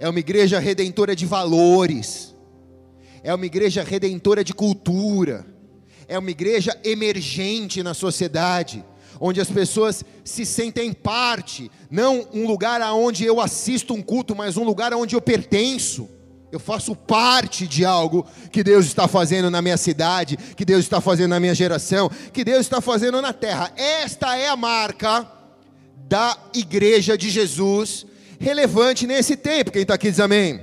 é 0.00 0.08
uma 0.08 0.18
igreja 0.18 0.58
redentora 0.58 1.14
de 1.14 1.24
valores, 1.24 2.34
é 3.22 3.32
uma 3.32 3.46
igreja 3.46 3.84
redentora 3.84 4.42
de 4.42 4.52
cultura, 4.52 5.46
é 6.08 6.18
uma 6.18 6.30
igreja 6.30 6.76
emergente 6.82 7.82
na 7.82 7.94
sociedade 7.94 8.84
onde 9.20 9.40
as 9.40 9.50
pessoas 9.50 10.04
se 10.24 10.44
sentem 10.44 10.92
parte, 10.92 11.70
não 11.90 12.26
um 12.32 12.46
lugar 12.46 12.80
aonde 12.82 13.24
eu 13.24 13.40
assisto 13.40 13.94
um 13.94 14.02
culto, 14.02 14.34
mas 14.34 14.56
um 14.56 14.64
lugar 14.64 14.92
aonde 14.92 15.14
eu 15.14 15.20
pertenço. 15.20 16.08
Eu 16.50 16.60
faço 16.60 16.94
parte 16.94 17.66
de 17.66 17.84
algo 17.84 18.24
que 18.52 18.62
Deus 18.62 18.86
está 18.86 19.08
fazendo 19.08 19.50
na 19.50 19.60
minha 19.60 19.76
cidade, 19.76 20.36
que 20.36 20.64
Deus 20.64 20.84
está 20.84 21.00
fazendo 21.00 21.30
na 21.30 21.40
minha 21.40 21.54
geração, 21.54 22.08
que 22.32 22.44
Deus 22.44 22.60
está 22.60 22.80
fazendo 22.80 23.20
na 23.20 23.32
terra. 23.32 23.72
Esta 23.76 24.36
é 24.36 24.48
a 24.48 24.56
marca 24.56 25.28
da 26.08 26.38
igreja 26.54 27.18
de 27.18 27.28
Jesus, 27.28 28.06
relevante 28.38 29.06
nesse 29.06 29.36
tempo. 29.36 29.72
Quem 29.72 29.82
está 29.82 29.94
aqui 29.94 30.10
diz 30.10 30.20
amém. 30.20 30.60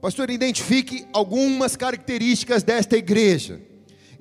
Pastor, 0.00 0.30
identifique 0.30 1.04
algumas 1.12 1.74
características 1.74 2.62
desta 2.62 2.96
igreja. 2.96 3.60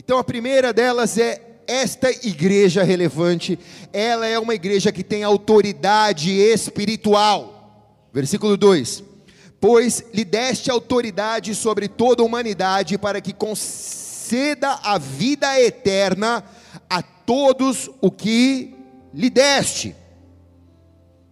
Então 0.07 0.17
a 0.17 0.23
primeira 0.23 0.71
delas 0.71 1.17
é 1.17 1.41
esta 1.67 2.09
igreja 2.25 2.81
relevante, 2.81 3.59
ela 3.91 4.25
é 4.25 4.39
uma 4.39 4.55
igreja 4.55 4.89
que 4.89 5.03
tem 5.03 5.21
autoridade 5.21 6.31
espiritual. 6.31 8.07
Versículo 8.13 8.55
2: 8.55 9.03
Pois 9.59 10.05
lhe 10.13 10.23
deste 10.23 10.71
autoridade 10.71 11.53
sobre 11.53 11.89
toda 11.89 12.23
a 12.23 12.25
humanidade 12.25 12.97
para 12.97 13.19
que 13.19 13.33
conceda 13.33 14.79
a 14.81 14.97
vida 14.97 15.59
eterna 15.59 16.41
a 16.89 17.01
todos 17.01 17.91
o 17.99 18.09
que 18.09 18.75
lhe 19.13 19.29
deste. 19.29 19.93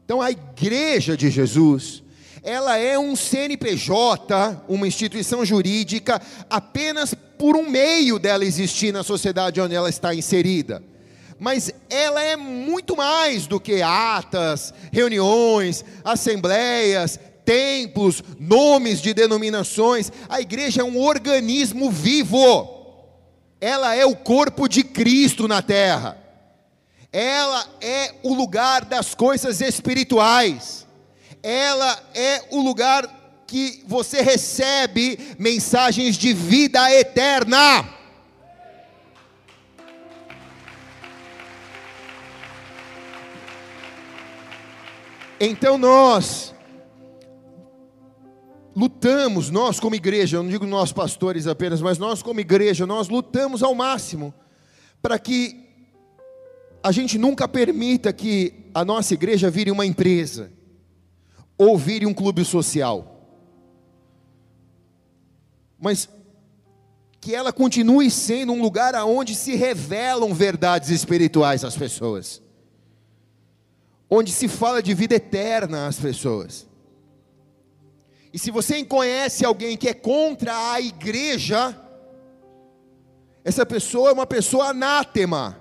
Então 0.03 0.22
a 0.22 0.32
igreja 0.32 1.15
de 1.15 1.29
Jesus, 1.29 2.03
ela 2.44 2.75
é 2.75 3.00
um 3.00 3.15
CNPJ, 3.15 4.65
uma 4.67 4.86
instituição 4.86 5.46
jurídica 5.46 6.22
apenas 6.50 7.15
por 7.38 7.56
um 7.56 7.70
meio 7.70 8.20
dela 8.20 8.46
existir 8.46 8.92
na 8.92 9.04
sociedade 9.04 9.62
onde 9.62 9.75
ela 9.75 9.89
está 9.89 10.13
inserida. 10.13 10.82
Mas 11.39 11.72
ela 11.89 12.22
é 12.22 12.36
muito 12.36 12.96
mais 12.96 13.46
do 13.46 13.60
que 13.60 13.82
atas, 13.82 14.74
reuniões, 14.92 15.84
assembleias, 16.04 17.20
templos, 17.44 18.24
nomes 18.39 19.01
de 19.01 19.13
denominações. 19.13 20.12
A 20.30 20.42
igreja 20.42 20.82
é 20.82 20.84
um 20.84 21.00
organismo 21.00 21.92
vivo. 21.92 22.74
Ela 23.60 23.96
é 23.96 24.06
o 24.06 24.15
corpo 24.15 24.68
de 24.68 24.84
Cristo 24.84 25.48
na 25.48 25.62
terra. 25.62 26.18
Ela 27.12 27.65
é 27.80 28.15
o 28.24 28.34
lugar 28.34 28.86
das 28.86 29.13
coisas 29.13 29.62
espirituais. 29.62 30.86
Ela 31.42 31.98
é 32.13 32.44
o 32.51 32.62
lugar 32.62 33.25
que 33.48 33.84
você 33.88 34.22
recebe 34.22 35.36
mensagens 35.38 36.18
de 36.18 36.34
vida 36.34 36.92
eterna. 36.92 37.88
Então 45.40 45.78
nós 45.78 46.54
lutamos, 48.75 49.50
nós 49.50 49.80
como 49.80 49.96
igreja, 49.96 50.38
eu 50.38 50.44
não 50.44 50.50
digo 50.50 50.66
nós 50.66 50.92
pastores 50.92 51.46
apenas, 51.46 51.82
mas 51.82 51.98
nós 51.98 52.24
como 52.24 52.40
igreja, 52.40 52.86
nós 52.86 53.10
lutamos 53.10 53.62
ao 53.62 53.75
máximo 53.75 54.34
para 55.02 55.20
que 55.20 55.64
a 56.82 56.92
gente 56.92 57.18
nunca 57.18 57.48
permita 57.48 58.12
que 58.12 58.70
a 58.74 58.84
nossa 58.84 59.14
igreja 59.14 59.50
vire 59.50 59.72
uma 59.72 59.86
empresa 59.86 60.52
ou 61.58 61.78
vire 61.78 62.06
um 62.06 62.14
clube 62.14 62.44
social 62.44 63.15
mas 65.79 66.10
que 67.20 67.34
ela 67.34 67.51
continue 67.51 68.12
sendo 68.12 68.53
um 68.53 68.62
lugar 68.62 68.94
aonde 68.94 69.34
se 69.34 69.55
revelam 69.55 70.34
verdades 70.34 70.89
espirituais 70.89 71.63
às 71.63 71.75
pessoas, 71.75 72.41
onde 74.10 74.32
se 74.32 74.48
fala 74.48 74.82
de 74.82 74.94
vida 74.94 75.15
eterna 75.15 75.88
às 75.88 75.98
pessoas. 75.98 76.67
E 78.32 78.38
se 78.38 78.51
você 78.51 78.84
conhece 78.84 79.46
alguém 79.46 79.77
que 79.77 79.88
é 79.89 79.94
contra 79.94 80.74
a 80.74 80.79
igreja, 80.79 81.75
essa 83.44 83.65
pessoa 83.65 84.10
é 84.10 84.13
uma 84.13 84.27
pessoa 84.27 84.67
anátema. 84.67 85.60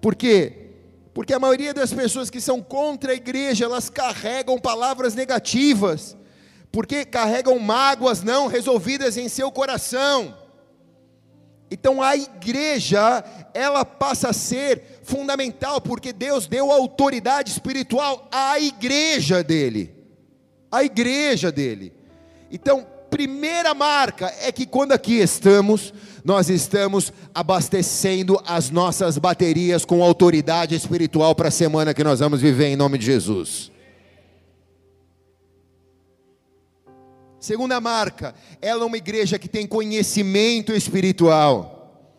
Por 0.00 0.14
quê? 0.14 0.70
Porque 1.12 1.32
a 1.32 1.38
maioria 1.38 1.74
das 1.74 1.92
pessoas 1.92 2.30
que 2.30 2.40
são 2.40 2.62
contra 2.62 3.12
a 3.12 3.14
igreja, 3.14 3.64
elas 3.64 3.90
carregam 3.90 4.58
palavras 4.58 5.14
negativas 5.14 6.16
porque 6.74 7.04
carregam 7.04 7.56
mágoas 7.60 8.24
não 8.24 8.48
resolvidas 8.48 9.16
em 9.16 9.28
seu 9.28 9.48
coração. 9.52 10.36
Então 11.70 12.02
a 12.02 12.16
igreja, 12.16 13.22
ela 13.54 13.84
passa 13.84 14.30
a 14.30 14.32
ser 14.32 14.82
fundamental, 15.04 15.80
porque 15.80 16.12
Deus 16.12 16.48
deu 16.48 16.72
autoridade 16.72 17.48
espiritual 17.48 18.28
à 18.32 18.58
igreja 18.58 19.40
dele. 19.44 19.94
A 20.68 20.82
igreja 20.82 21.52
dele. 21.52 21.92
Então, 22.50 22.84
primeira 23.08 23.72
marca 23.72 24.34
é 24.40 24.50
que 24.50 24.66
quando 24.66 24.90
aqui 24.90 25.20
estamos, 25.20 25.94
nós 26.24 26.50
estamos 26.50 27.12
abastecendo 27.32 28.42
as 28.44 28.70
nossas 28.70 29.16
baterias 29.16 29.84
com 29.84 30.02
autoridade 30.02 30.74
espiritual 30.74 31.36
para 31.36 31.50
a 31.50 31.52
semana 31.52 31.94
que 31.94 32.02
nós 32.02 32.18
vamos 32.18 32.40
viver 32.40 32.66
em 32.66 32.74
nome 32.74 32.98
de 32.98 33.06
Jesus. 33.06 33.73
Segunda 37.44 37.78
marca, 37.78 38.34
ela 38.62 38.84
é 38.84 38.86
uma 38.86 38.96
igreja 38.96 39.38
que 39.38 39.50
tem 39.50 39.66
conhecimento 39.66 40.72
espiritual. 40.72 42.16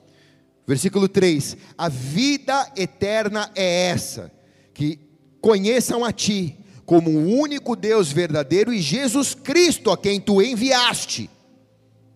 Versículo 0.68 1.10
3: 1.10 1.58
A 1.76 1.90
vida 1.90 2.72
eterna 2.78 3.50
é 3.56 3.88
essa, 3.88 4.32
que 4.72 5.00
conheçam 5.42 6.06
a 6.06 6.12
Ti 6.12 6.56
como 6.86 7.10
o 7.10 7.40
único 7.40 7.76
Deus 7.76 8.12
verdadeiro 8.12 8.72
e 8.72 8.80
Jesus 8.80 9.34
Cristo 9.34 9.90
a 9.90 9.98
quem 9.98 10.22
Tu 10.22 10.44
enviaste. 10.44 11.28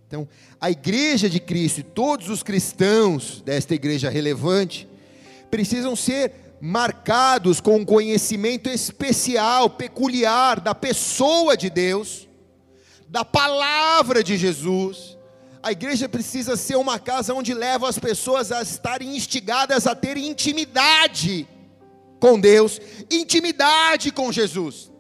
Então, 0.06 0.30
a 0.62 0.70
igreja 0.70 1.28
de 1.28 1.40
Cristo 1.40 1.80
e 1.80 1.84
todos 1.84 2.30
os 2.30 2.44
cristãos 2.44 3.42
desta 3.42 3.74
igreja 3.74 4.12
relevante 4.12 4.88
precisam 5.50 5.96
ser 5.96 6.32
marcados 6.62 7.60
com 7.60 7.78
um 7.78 7.86
conhecimento 7.86 8.70
especial, 8.70 9.68
peculiar 9.68 10.60
da 10.60 10.76
pessoa 10.76 11.58
de 11.58 11.72
Deus 11.72 12.29
da 13.10 13.26
palavra 13.26 14.24
de 14.24 14.38
Jesus. 14.38 15.18
A 15.62 15.72
igreja 15.72 16.08
precisa 16.08 16.56
ser 16.56 16.76
uma 16.76 17.00
casa 17.00 17.34
onde 17.34 17.54
leva 17.54 17.90
as 17.90 18.00
pessoas 18.00 18.52
a 18.52 18.62
estarem 18.62 19.16
instigadas 19.16 19.88
a 19.88 19.96
ter 19.96 20.16
intimidade 20.16 21.48
com 22.20 22.40
Deus, 22.40 22.80
intimidade 23.10 24.12
com 24.12 24.32
Jesus. 24.32 24.92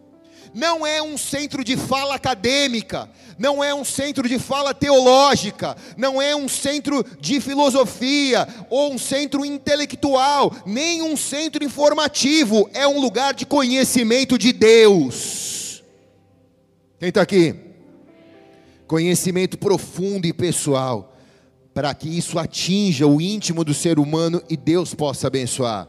Não 0.54 0.86
é 0.86 1.02
um 1.02 1.18
centro 1.18 1.64
de 1.64 1.78
fala 1.78 2.16
acadêmica, 2.16 3.10
não 3.38 3.64
é 3.64 3.74
um 3.74 3.86
centro 3.86 4.28
de 4.28 4.40
fala 4.40 4.74
teológica, 4.74 5.78
não 5.96 6.20
é 6.20 6.36
um 6.36 6.50
centro 6.50 7.06
de 7.22 7.40
filosofia 7.40 8.48
ou 8.70 8.92
um 8.92 8.98
centro 8.98 9.46
intelectual, 9.46 10.52
nem 10.66 11.04
um 11.04 11.16
centro 11.16 11.64
informativo, 11.64 12.68
é 12.74 12.88
um 12.88 13.00
lugar 13.00 13.36
de 13.36 13.46
conhecimento 13.46 14.38
de 14.38 14.52
Deus. 14.52 15.84
Quem 17.00 17.10
está 17.10 17.22
aqui? 17.22 17.69
Conhecimento 18.90 19.56
profundo 19.56 20.26
e 20.26 20.34
pessoal, 20.34 21.16
para 21.76 21.94
que 21.94 22.10
isso 22.10 22.40
atinja 22.40 23.06
o 23.06 23.22
íntimo 23.22 23.64
do 23.64 23.72
ser 23.72 24.00
humano 24.00 24.42
e 24.50 24.58
Deus 24.58 24.96
possa 24.96 25.28
abençoar. 25.28 25.88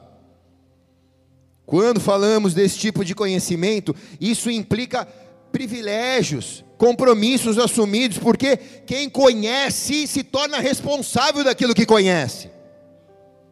Quando 1.65 1.99
falamos 1.99 2.53
desse 2.53 2.79
tipo 2.79 3.03
de 3.03 3.15
conhecimento, 3.15 3.97
isso 4.21 4.51
implica 4.51 5.09
privilégios, 5.51 6.63
compromissos 6.77 7.57
assumidos, 7.59 8.19
porque 8.19 8.59
quem 8.87 9.09
conhece 9.09 10.07
se 10.07 10.23
torna 10.23 10.59
responsável 10.59 11.43
daquilo 11.43 11.75
que 11.75 11.87
conhece. 11.87 12.51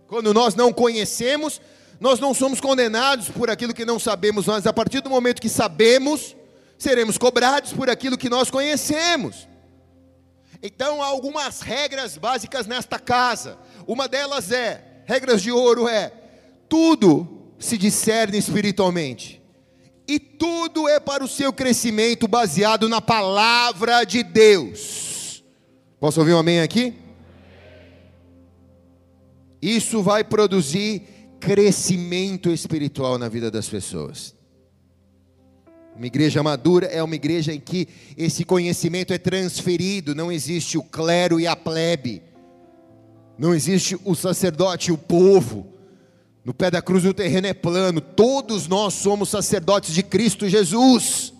Quando 0.07 0.35
nós 0.35 0.55
não 0.55 0.75
conhecemos, 0.75 1.59
nós 1.99 2.21
não 2.21 2.35
somos 2.35 2.61
condenados 2.61 3.31
por 3.31 3.49
aquilo 3.49 3.73
que 3.73 3.87
não 3.87 3.99
sabemos, 3.99 4.45
mas 4.45 4.67
a 4.67 4.75
partir 4.75 5.01
do 5.01 5.09
momento 5.09 5.41
que 5.41 5.49
sabemos, 5.49 6.37
seremos 6.79 7.19
cobrados 7.19 7.73
por 7.73 7.91
aquilo 7.91 8.17
que 8.17 8.31
nós 8.31 8.51
conhecemos. 8.51 9.49
Então 10.63 11.03
há 11.03 11.07
algumas 11.07 11.61
regras 11.61 12.17
básicas 12.17 12.67
nesta 12.67 12.99
casa. 12.99 13.59
Uma 13.87 14.09
delas 14.09 14.51
é, 14.53 15.03
regras 15.07 15.43
de 15.43 15.51
ouro 15.51 15.89
é, 15.89 16.13
tudo 16.69 17.53
se 17.59 17.77
discerne 17.77 18.39
espiritualmente. 18.39 19.43
E 20.07 20.19
tudo 20.19 20.89
é 20.89 20.99
para 20.99 21.23
o 21.23 21.29
seu 21.29 21.53
crescimento 21.53 22.27
baseado 22.27 22.89
na 22.89 23.01
palavra 23.01 24.05
de 24.05 24.23
Deus. 24.23 25.45
Posso 26.01 26.21
ouvir 26.21 26.33
um 26.33 26.39
amém 26.39 26.61
aqui? 26.61 26.95
Isso 29.61 30.03
vai 30.03 30.25
produzir 30.25 31.03
crescimento 31.41 32.51
espiritual 32.51 33.19
na 33.19 33.29
vida 33.29 33.51
das 33.51 33.69
pessoas. 33.69 34.38
Uma 35.99 36.07
igreja 36.07 36.45
madura 36.45 36.87
é 36.87 37.03
uma 37.03 37.17
igreja 37.17 37.53
em 37.53 37.59
que 37.59 37.89
esse 38.17 38.45
conhecimento 38.45 39.13
é 39.13 39.19
transferido, 39.19 40.15
não 40.15 40.31
existe 40.31 40.79
o 40.79 40.83
clero 40.83 41.41
e 41.41 41.47
a 41.49 41.57
plebe, 41.57 42.23
não 43.37 43.53
existe 43.53 43.99
o 44.05 44.15
sacerdote 44.15 44.91
e 44.91 44.93
o 44.93 44.97
povo. 44.97 45.67
No 46.45 46.55
pé 46.55 46.71
da 46.71 46.81
cruz 46.81 47.05
o 47.05 47.13
terreno 47.13 47.49
é 47.49 47.53
plano, 47.53 48.01
todos 48.01 48.69
nós 48.69 48.95
somos 48.95 49.29
sacerdotes 49.29 49.93
de 49.93 50.05
Cristo 50.05 50.49
Jesus. 50.49 51.33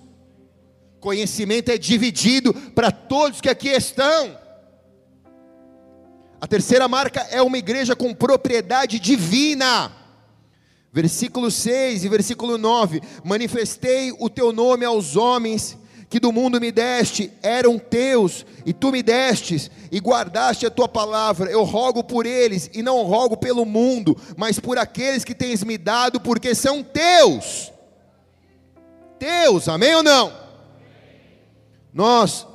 Conhecimento 0.99 1.71
é 1.71 1.79
dividido 1.79 2.53
para 2.53 2.91
todos 2.91 3.41
que 3.41 3.49
aqui 3.49 3.69
estão. 3.69 4.37
A 6.41 6.49
terceira 6.49 6.89
marca 6.89 7.21
é 7.31 7.41
uma 7.41 7.59
igreja 7.59 7.95
com 7.95 8.13
propriedade 8.13 8.99
divina. 8.99 9.93
Versículo 10.93 11.51
6 11.51 12.05
e 12.05 12.09
versículo 12.09 12.57
9: 12.57 13.03
Manifestei 13.25 14.13
o 14.19 14.31
teu 14.31 14.53
nome 14.53 14.85
aos 14.85 15.17
homens 15.17 15.77
que 16.09 16.19
do 16.19 16.33
mundo 16.33 16.59
me 16.59 16.73
deste, 16.73 17.31
eram 17.43 17.79
teus, 17.79 18.47
e 18.65 18.73
tu 18.73 18.91
me 18.91 19.03
destes, 19.03 19.71
e 19.93 19.99
guardaste 19.99 20.65
a 20.65 20.71
tua 20.71 20.89
palavra. 20.89 21.51
Eu 21.51 21.65
rogo 21.65 22.03
por 22.03 22.25
eles, 22.25 22.71
e 22.73 22.83
não 22.83 23.03
rogo 23.03 23.37
pelo 23.37 23.67
mundo, 23.67 24.17
mas 24.37 24.59
por 24.59 24.79
aqueles 24.79 25.23
que 25.23 25.35
tens 25.35 25.63
me 25.63 25.77
dado, 25.77 26.19
porque 26.19 26.55
são 26.55 26.83
teus. 26.83 27.71
Teus, 29.19 29.69
amém 29.69 29.95
ou 29.97 30.03
não? 30.03 30.33
Nós 31.93 32.47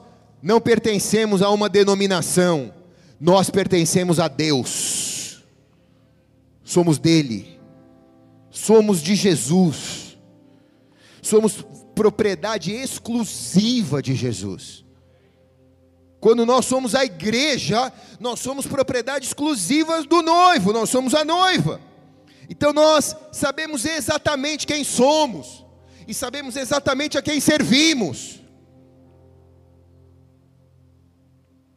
não 0.41 0.59
pertencemos 0.59 1.43
a 1.43 1.49
uma 1.51 1.69
denominação, 1.69 2.73
nós 3.19 3.49
pertencemos 3.49 4.19
a 4.19 4.27
Deus, 4.27 5.43
somos 6.63 6.97
dele 6.97 7.53
somos 8.53 9.01
de 9.01 9.15
Jesus, 9.15 10.15
somos 11.23 11.65
propriedade 11.95 12.71
exclusiva 12.71 14.01
de 14.01 14.13
Jesus. 14.13 14.85
Quando 16.19 16.45
nós 16.45 16.65
somos 16.65 16.93
a 16.93 17.03
igreja, 17.03 17.91
nós 18.19 18.39
somos 18.39 18.67
propriedade 18.67 19.25
exclusiva 19.25 20.03
do 20.03 20.21
noivo, 20.21 20.71
nós 20.71 20.89
somos 20.89 21.15
a 21.15 21.25
noiva. 21.25 21.81
Então 22.47 22.71
nós 22.71 23.15
sabemos 23.31 23.85
exatamente 23.85 24.67
quem 24.67 24.83
somos 24.83 25.65
e 26.07 26.13
sabemos 26.13 26.55
exatamente 26.55 27.17
a 27.17 27.21
quem 27.23 27.39
servimos. 27.39 28.39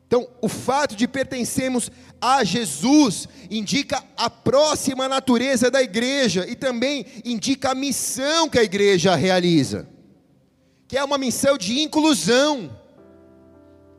Então, 0.06 0.28
o 0.40 0.48
fato 0.48 0.94
de 0.94 1.08
pertencermos 1.08 1.90
a 2.20 2.44
Jesus 2.44 3.28
indica 3.50 4.02
a 4.16 4.30
próxima 4.30 5.08
natureza 5.08 5.70
da 5.70 5.82
igreja 5.82 6.46
e 6.48 6.54
também 6.54 7.04
indica 7.24 7.70
a 7.70 7.74
missão 7.74 8.48
que 8.48 8.58
a 8.58 8.62
igreja 8.62 9.16
realiza, 9.16 9.88
que 10.86 10.96
é 10.96 11.02
uma 11.02 11.18
missão 11.18 11.58
de 11.58 11.80
inclusão. 11.80 12.70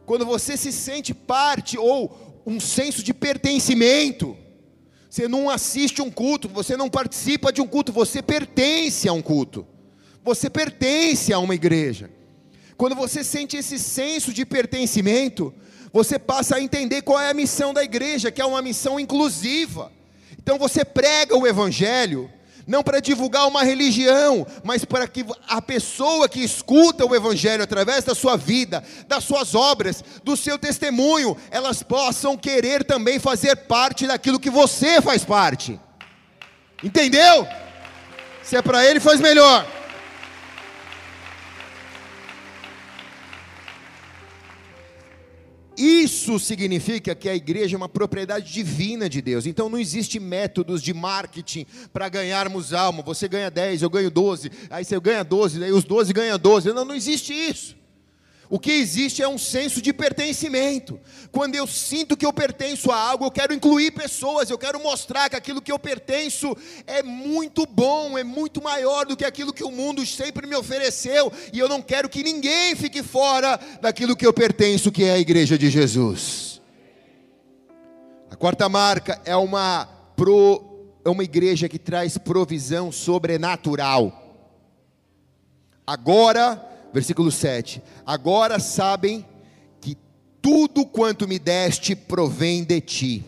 Quando 0.06 0.26
você 0.26 0.56
se 0.56 0.72
sente 0.72 1.13
parte 1.13 1.78
ou 1.78 2.41
um 2.46 2.60
senso 2.60 3.04
de 3.04 3.13
pertencimento, 3.13 4.38
você 5.10 5.28
não 5.28 5.50
assiste 5.50 6.02
um 6.02 6.10
culto, 6.10 6.48
você 6.48 6.78
não 6.78 6.89
participa 6.89 7.52
de 7.52 7.62
um 7.62 7.67
culto, 7.67 7.91
você 7.91 8.22
pertence 8.22 9.10
a 9.10 9.13
um 9.13 9.22
culto, 9.22 9.67
você 10.24 10.50
pertence 10.50 11.34
a 11.34 11.39
uma 11.39 11.56
igreja. 11.56 12.10
Quando 12.78 12.96
você 12.96 13.24
sente 13.24 13.58
esse 13.58 13.78
senso 13.78 14.32
de 14.32 14.46
pertencimento, 14.46 15.54
você 15.91 16.19
passa 16.19 16.56
a 16.56 16.62
entender 16.62 17.02
qual 17.02 17.19
é 17.19 17.30
a 17.30 17.34
missão 17.34 17.73
da 17.73 17.84
igreja, 17.84 18.32
que 18.32 18.41
é 18.41 18.45
uma 18.45 18.62
missão 18.62 19.00
inclusiva. 19.00 19.91
Então 20.38 20.58
você 20.58 20.86
prega 20.86 21.38
o 21.38 21.45
evangelho, 21.45 22.32
não 22.65 22.84
para 22.84 23.00
divulgar 23.00 23.47
uma 23.47 23.63
religião, 23.63 24.45
mas 24.63 24.84
para 24.84 25.08
que 25.08 25.26
a 25.47 25.62
pessoa 25.62 26.28
que 26.28 26.41
escuta 26.41 27.06
o 27.06 27.15
evangelho 27.15 27.63
através 27.63 28.04
da 28.04 28.13
sua 28.13 28.36
vida, 28.36 28.84
das 29.08 29.23
suas 29.23 29.56
obras, 29.56 30.04
do 30.23 30.36
seu 30.36 30.58
testemunho, 30.58 31.36
elas 31.50 31.82
possam 31.82 32.38
querer 32.38 32.84
também 32.84 33.19
fazer 33.19 33.56
parte 33.56 34.06
daquilo 34.06 34.39
que 34.39 34.50
você 34.50 35.02
faz 35.02 35.23
parte. 35.23 35.80
Entendeu? 36.84 37.47
Se 38.43 38.56
é 38.56 38.62
para 38.62 38.86
ele, 38.86 39.00
faz 39.00 39.19
melhor. 39.19 39.77
Isso 45.78 46.40
significa 46.40 47.13
que 47.13 47.30
a 47.30 47.36
igreja 47.36 47.76
é 47.76 47.78
uma 47.78 47.88
propriedade 47.88 48.52
divina 48.52 49.08
de 49.08 49.22
Deus. 49.22 49.46
Então 49.46 49.70
não 49.70 49.78
existe 49.78 50.20
métodos 50.20 50.82
de 50.82 50.94
marketing 50.94 51.68
para 51.94 52.10
ganharmos 52.10 52.74
alma. 52.74 53.04
Você 53.04 53.28
ganha 53.28 53.52
10, 53.52 53.84
eu 53.84 53.90
ganho 53.90 54.10
12, 54.10 54.52
aí 54.72 54.84
você 54.84 55.00
ganha 55.00 55.24
12, 55.24 55.63
aí 55.63 55.72
os 55.72 55.84
12 55.84 56.12
ganham 56.12 56.40
12. 56.40 56.74
Não, 56.74 56.84
não 56.84 56.96
existe 56.96 57.32
isso. 57.32 57.76
O 58.50 58.58
que 58.58 58.72
existe 58.72 59.22
é 59.22 59.28
um 59.28 59.38
senso 59.38 59.82
de 59.82 59.92
pertencimento. 59.92 61.00
Quando 61.32 61.56
eu 61.56 61.68
sinto 61.68 62.16
que 62.16 62.26
eu 62.26 62.32
pertenço 62.32 62.92
a 62.92 62.98
algo, 62.98 63.26
eu 63.26 63.32
quero 63.32 63.54
incluir 63.54 63.92
pessoas, 63.92 64.50
eu 64.50 64.58
quero 64.58 64.82
mostrar 64.82 65.30
que 65.30 65.36
aquilo 65.36 65.62
que 65.62 65.72
eu 65.72 65.78
pertenço 65.78 66.56
é 66.86 67.04
muito 67.04 67.66
bom, 67.66 68.18
é 68.18 68.24
muito 68.24 68.64
maior 68.64 69.06
do 69.06 69.18
que 69.18 69.26
aquilo 69.26 69.52
que 69.52 69.66
o 69.66 69.72
mundo 69.72 70.06
sempre 70.06 70.48
me 70.48 70.56
ofereceu, 70.56 71.32
e 71.52 71.60
eu 71.60 71.68
não 71.68 71.82
quero 71.82 72.08
que 72.08 72.24
ninguém 72.24 72.74
fique 72.76 73.04
fora 73.04 73.60
daquilo 73.82 74.16
que 74.16 74.26
eu 74.26 74.32
pertenço, 74.32 74.92
que 74.92 75.04
é 75.04 75.12
a 75.12 75.20
igreja 75.20 75.58
de 75.58 75.70
Jesus. 75.70 76.62
A 78.32 78.36
quarta 78.36 78.70
marca 78.70 79.22
é 79.26 79.36
uma 79.36 79.86
pro, 80.16 80.94
é 81.04 81.10
uma 81.10 81.24
igreja 81.24 81.68
que 81.68 81.80
traz 81.80 82.18
provisão 82.18 82.94
sobrenatural. 82.94 84.24
Agora 85.86 86.77
versículo 86.98 87.32
7: 87.32 87.82
Agora 88.04 88.60
sabem 88.60 89.24
que 89.80 89.96
tudo 90.42 90.84
quanto 90.84 91.28
me 91.28 91.38
deste 91.38 91.96
provém 91.96 92.64
de 92.64 92.82
ti. 92.82 93.24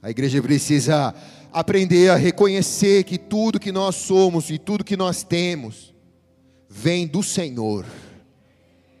A 0.00 0.08
igreja 0.08 0.40
precisa 0.40 1.12
aprender 1.52 2.10
a 2.10 2.14
reconhecer 2.14 3.02
que 3.02 3.18
tudo 3.18 3.58
que 3.58 3.72
nós 3.72 3.96
somos 3.96 4.50
e 4.50 4.58
tudo 4.58 4.84
que 4.84 4.96
nós 4.96 5.24
temos 5.24 5.92
vem 6.68 7.08
do 7.08 7.24
Senhor. 7.24 7.84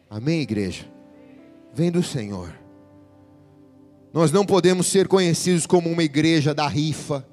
Amém, 0.08 0.40
igreja? 0.40 0.84
Vem 1.72 1.92
do 1.92 2.02
Senhor. 2.02 2.52
Nós 4.12 4.32
não 4.32 4.44
podemos 4.44 4.88
ser 4.88 5.06
conhecidos 5.06 5.64
como 5.64 5.88
uma 5.88 6.02
igreja 6.02 6.52
da 6.52 6.66
rifa, 6.66 7.24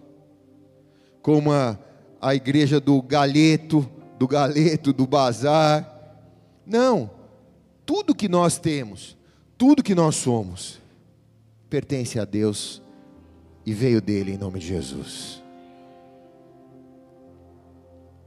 como 1.23 1.51
a, 1.51 1.79
a 2.21 2.35
igreja 2.35 2.79
do 2.79 3.01
galheto, 3.01 3.89
do 4.17 4.27
galeto, 4.27 4.91
do 4.91 5.05
bazar. 5.05 5.93
Não. 6.65 7.09
Tudo 7.85 8.15
que 8.15 8.27
nós 8.27 8.57
temos, 8.57 9.17
tudo 9.57 9.83
que 9.83 9.95
nós 9.95 10.15
somos, 10.15 10.81
pertence 11.69 12.19
a 12.19 12.25
Deus 12.25 12.81
e 13.65 13.73
veio 13.73 14.01
dele 14.01 14.33
em 14.33 14.37
nome 14.37 14.59
de 14.59 14.67
Jesus. 14.67 15.43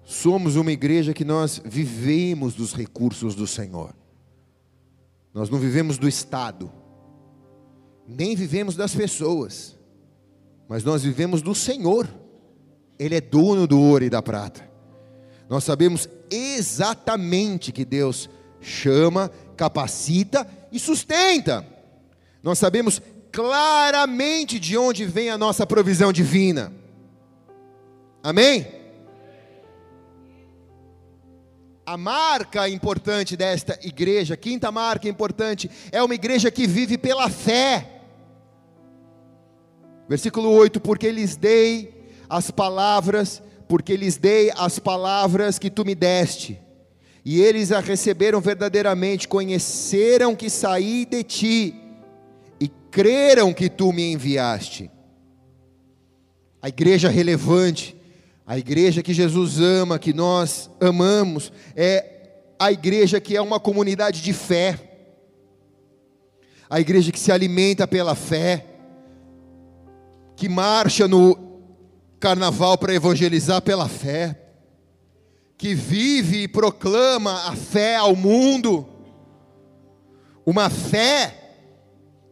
Somos 0.05 0.57
uma 0.57 0.73
igreja 0.73 1.15
que 1.15 1.25
nós 1.25 1.61
vivemos 1.65 2.55
dos 2.55 2.73
recursos 2.73 3.35
do 3.35 3.47
Senhor. 3.47 3.95
Nós 5.33 5.49
não 5.49 5.59
vivemos 5.59 5.99
do 5.99 6.09
Estado, 6.09 6.73
nem 8.09 8.35
vivemos 8.35 8.75
das 8.75 8.95
pessoas, 8.95 9.79
mas 10.69 10.83
nós 10.83 11.05
vivemos 11.05 11.43
do 11.43 11.55
Senhor. 11.55 12.09
Ele 12.99 13.15
é 13.15 13.21
dono 13.21 13.67
do 13.67 13.81
ouro 13.81 14.05
e 14.05 14.11
da 14.11 14.21
prata. 14.21 14.70
Nós 15.51 15.65
sabemos 15.65 16.09
exatamente 16.31 17.73
que 17.73 17.85
Deus 17.85 18.31
chama, 18.61 19.29
capacita 19.57 20.47
e 20.71 20.79
sustenta. 20.79 21.67
Nós 22.41 22.57
sabemos 22.57 23.03
claramente 23.33 24.61
de 24.61 24.79
onde 24.79 25.05
vem 25.05 25.29
a 25.29 25.37
nossa 25.37 25.67
provisão 25.67 26.13
divina. 26.13 26.73
Amém? 28.23 28.65
A 31.85 31.97
marca 31.97 32.69
importante 32.69 33.37
desta 33.37 33.77
igreja, 33.83 34.37
quinta 34.37 34.71
marca 34.71 35.09
importante, 35.09 35.69
é 35.91 36.01
uma 36.01 36.15
igreja 36.15 36.49
que 36.53 36.65
vive 36.65 36.97
pela 36.97 37.29
fé. 37.29 38.03
Versículo 40.09 40.49
8: 40.53 40.81
Porque 40.81 41.11
lhes 41.11 41.35
dei 41.35 42.09
as 42.29 42.53
palavras 42.53 43.43
porque 43.71 43.97
lhes 43.97 44.17
dei 44.17 44.51
as 44.57 44.81
palavras 44.81 45.57
que 45.57 45.71
tu 45.71 45.85
me 45.85 45.95
deste, 45.95 46.59
e 47.25 47.41
eles 47.41 47.71
a 47.71 47.79
receberam 47.79 48.41
verdadeiramente, 48.41 49.29
conheceram 49.29 50.35
que 50.35 50.51
saí 50.51 51.07
de 51.07 51.23
ti, 51.23 51.75
e 52.59 52.67
creram 52.91 53.55
que 53.55 53.71
tu 53.71 53.93
me 53.93 54.13
enviaste. 54.13 54.91
A 56.61 56.69
igreja 56.69 57.09
relevante, 57.09 57.97
a 58.45 58.59
igreja 58.59 59.05
que 59.05 59.15
Jesus 59.15 59.61
ama, 59.61 60.01
que 60.01 60.13
nós 60.13 60.69
amamos, 60.81 61.53
é 61.77 62.41
a 62.59 62.73
igreja 62.73 63.21
que 63.21 63.37
é 63.37 63.41
uma 63.41 63.61
comunidade 63.61 64.21
de 64.21 64.33
fé, 64.33 64.81
a 66.69 66.81
igreja 66.81 67.13
que 67.13 67.21
se 67.21 67.31
alimenta 67.31 67.87
pela 67.87 68.17
fé, 68.17 68.67
que 70.35 70.49
marcha 70.49 71.07
no 71.07 71.50
carnaval 72.21 72.77
para 72.77 72.95
evangelizar 72.95 73.63
pela 73.63 73.89
fé, 73.89 74.39
que 75.57 75.75
vive 75.75 76.43
e 76.43 76.49
proclama 76.49 77.49
a 77.49 77.57
fé 77.57 77.97
ao 77.97 78.15
mundo, 78.15 78.87
uma 80.45 80.69
fé 80.69 81.35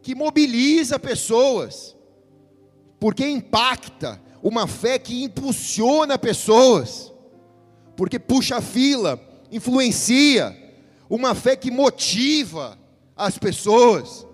que 0.03 0.15
mobiliza 0.15 0.99
pessoas, 0.99 1.97
porque 3.01 3.27
impacta, 3.27 4.21
uma 4.43 4.67
fé 4.67 4.99
que 4.99 5.25
impulsiona 5.25 6.19
pessoas, 6.19 7.13
porque 7.97 8.19
puxa 8.19 8.61
fila, 8.61 9.19
influencia, 9.51 10.57
uma 11.09 11.35
fé 11.35 11.57
que 11.57 11.71
motiva 11.71 12.79
as 13.17 13.39
pessoas 13.39 14.28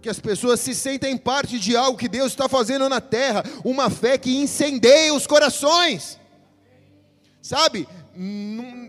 que 0.00 0.08
as 0.08 0.18
pessoas 0.18 0.60
se 0.60 0.74
sentem 0.74 1.16
parte 1.16 1.58
de 1.58 1.76
algo 1.76 1.98
que 1.98 2.08
Deus 2.08 2.32
está 2.32 2.48
fazendo 2.48 2.88
na 2.88 3.00
terra, 3.00 3.44
uma 3.64 3.90
fé 3.90 4.16
que 4.16 4.36
incendeia 4.36 5.12
os 5.14 5.26
corações. 5.26 6.18
Sabe, 7.42 7.86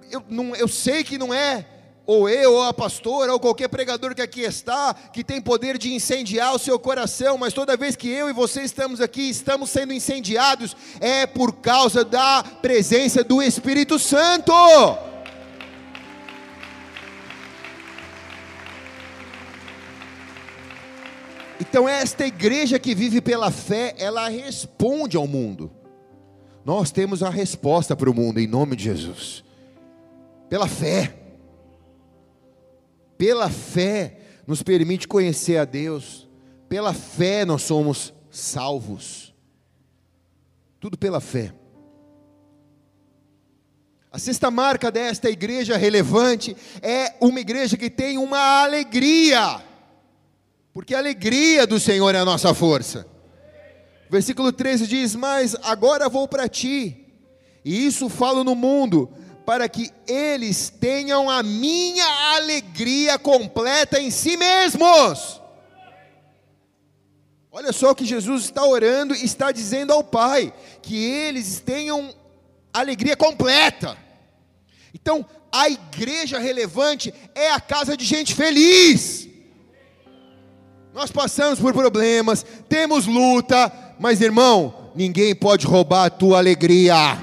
eu, 0.09 0.23
eu 0.57 0.67
sei 0.67 1.03
que 1.03 1.17
não 1.17 1.33
é 1.33 1.65
ou 2.05 2.27
eu, 2.27 2.53
ou 2.53 2.63
a 2.63 2.73
pastora, 2.73 3.31
ou 3.31 3.39
qualquer 3.39 3.69
pregador 3.69 4.13
que 4.15 4.21
aqui 4.21 4.41
está, 4.41 4.93
que 4.93 5.23
tem 5.23 5.39
poder 5.39 5.77
de 5.77 5.93
incendiar 5.93 6.53
o 6.53 6.59
seu 6.59 6.77
coração, 6.79 7.37
mas 7.37 7.53
toda 7.53 7.77
vez 7.77 7.95
que 7.95 8.09
eu 8.09 8.29
e 8.29 8.33
você 8.33 8.63
estamos 8.63 8.99
aqui, 8.99 9.29
estamos 9.29 9.69
sendo 9.69 9.93
incendiados, 9.93 10.75
é 10.99 11.25
por 11.25 11.53
causa 11.53 12.03
da 12.03 12.43
presença 12.61 13.23
do 13.23 13.41
Espírito 13.41 13.99
Santo. 13.99 14.51
Então, 21.71 21.87
esta 21.87 22.27
igreja 22.27 22.77
que 22.77 22.93
vive 22.93 23.21
pela 23.21 23.49
fé, 23.49 23.95
ela 23.97 24.27
responde 24.27 25.15
ao 25.15 25.25
mundo. 25.25 25.71
Nós 26.65 26.91
temos 26.91 27.23
a 27.23 27.29
resposta 27.29 27.95
para 27.95 28.09
o 28.09 28.13
mundo, 28.13 28.41
em 28.41 28.45
nome 28.45 28.75
de 28.75 28.83
Jesus. 28.83 29.41
Pela 30.49 30.67
fé. 30.67 31.15
Pela 33.17 33.49
fé, 33.49 34.17
nos 34.45 34.61
permite 34.61 35.07
conhecer 35.07 35.55
a 35.59 35.63
Deus. 35.63 36.27
Pela 36.67 36.93
fé, 36.93 37.45
nós 37.45 37.61
somos 37.61 38.13
salvos. 38.29 39.33
Tudo 40.77 40.97
pela 40.97 41.21
fé. 41.21 41.53
A 44.11 44.19
sexta 44.19 44.51
marca 44.51 44.91
desta 44.91 45.29
igreja 45.29 45.77
relevante 45.77 46.53
é 46.81 47.13
uma 47.21 47.39
igreja 47.39 47.77
que 47.77 47.89
tem 47.89 48.17
uma 48.17 48.61
alegria 48.61 49.70
porque 50.73 50.95
a 50.95 50.99
alegria 50.99 51.67
do 51.67 51.79
Senhor 51.79 52.13
é 52.15 52.19
a 52.19 52.25
nossa 52.25 52.53
força. 52.53 53.05
Versículo 54.09 54.51
13 54.51 54.87
diz: 54.87 55.15
Mas 55.15 55.55
agora 55.63 56.09
vou 56.09 56.27
para 56.27 56.47
ti, 56.47 57.05
e 57.63 57.85
isso 57.85 58.09
falo 58.09 58.43
no 58.43 58.55
mundo, 58.55 59.09
para 59.45 59.67
que 59.67 59.89
eles 60.07 60.69
tenham 60.69 61.29
a 61.29 61.41
minha 61.43 62.35
alegria 62.35 63.17
completa 63.17 63.99
em 63.99 64.11
si 64.11 64.37
mesmos. 64.37 65.41
Olha 67.51 67.73
só 67.73 67.91
o 67.91 67.95
que 67.95 68.05
Jesus 68.05 68.45
está 68.45 68.65
orando 68.65 69.13
e 69.13 69.25
está 69.25 69.51
dizendo 69.51 69.91
ao 69.91 70.03
Pai: 70.03 70.53
que 70.81 70.95
eles 70.95 71.59
tenham 71.59 72.13
alegria 72.73 73.17
completa. 73.17 73.97
Então, 74.93 75.25
a 75.51 75.69
igreja 75.69 76.39
relevante 76.39 77.13
é 77.35 77.51
a 77.51 77.59
casa 77.59 77.97
de 77.97 78.05
gente 78.05 78.33
feliz. 78.33 79.30
Nós 80.93 81.09
passamos 81.09 81.57
por 81.59 81.73
problemas, 81.73 82.45
temos 82.67 83.05
luta, 83.05 83.71
mas 83.97 84.19
irmão, 84.19 84.91
ninguém 84.93 85.33
pode 85.33 85.65
roubar 85.65 86.05
a 86.05 86.09
tua 86.09 86.37
alegria. 86.37 87.17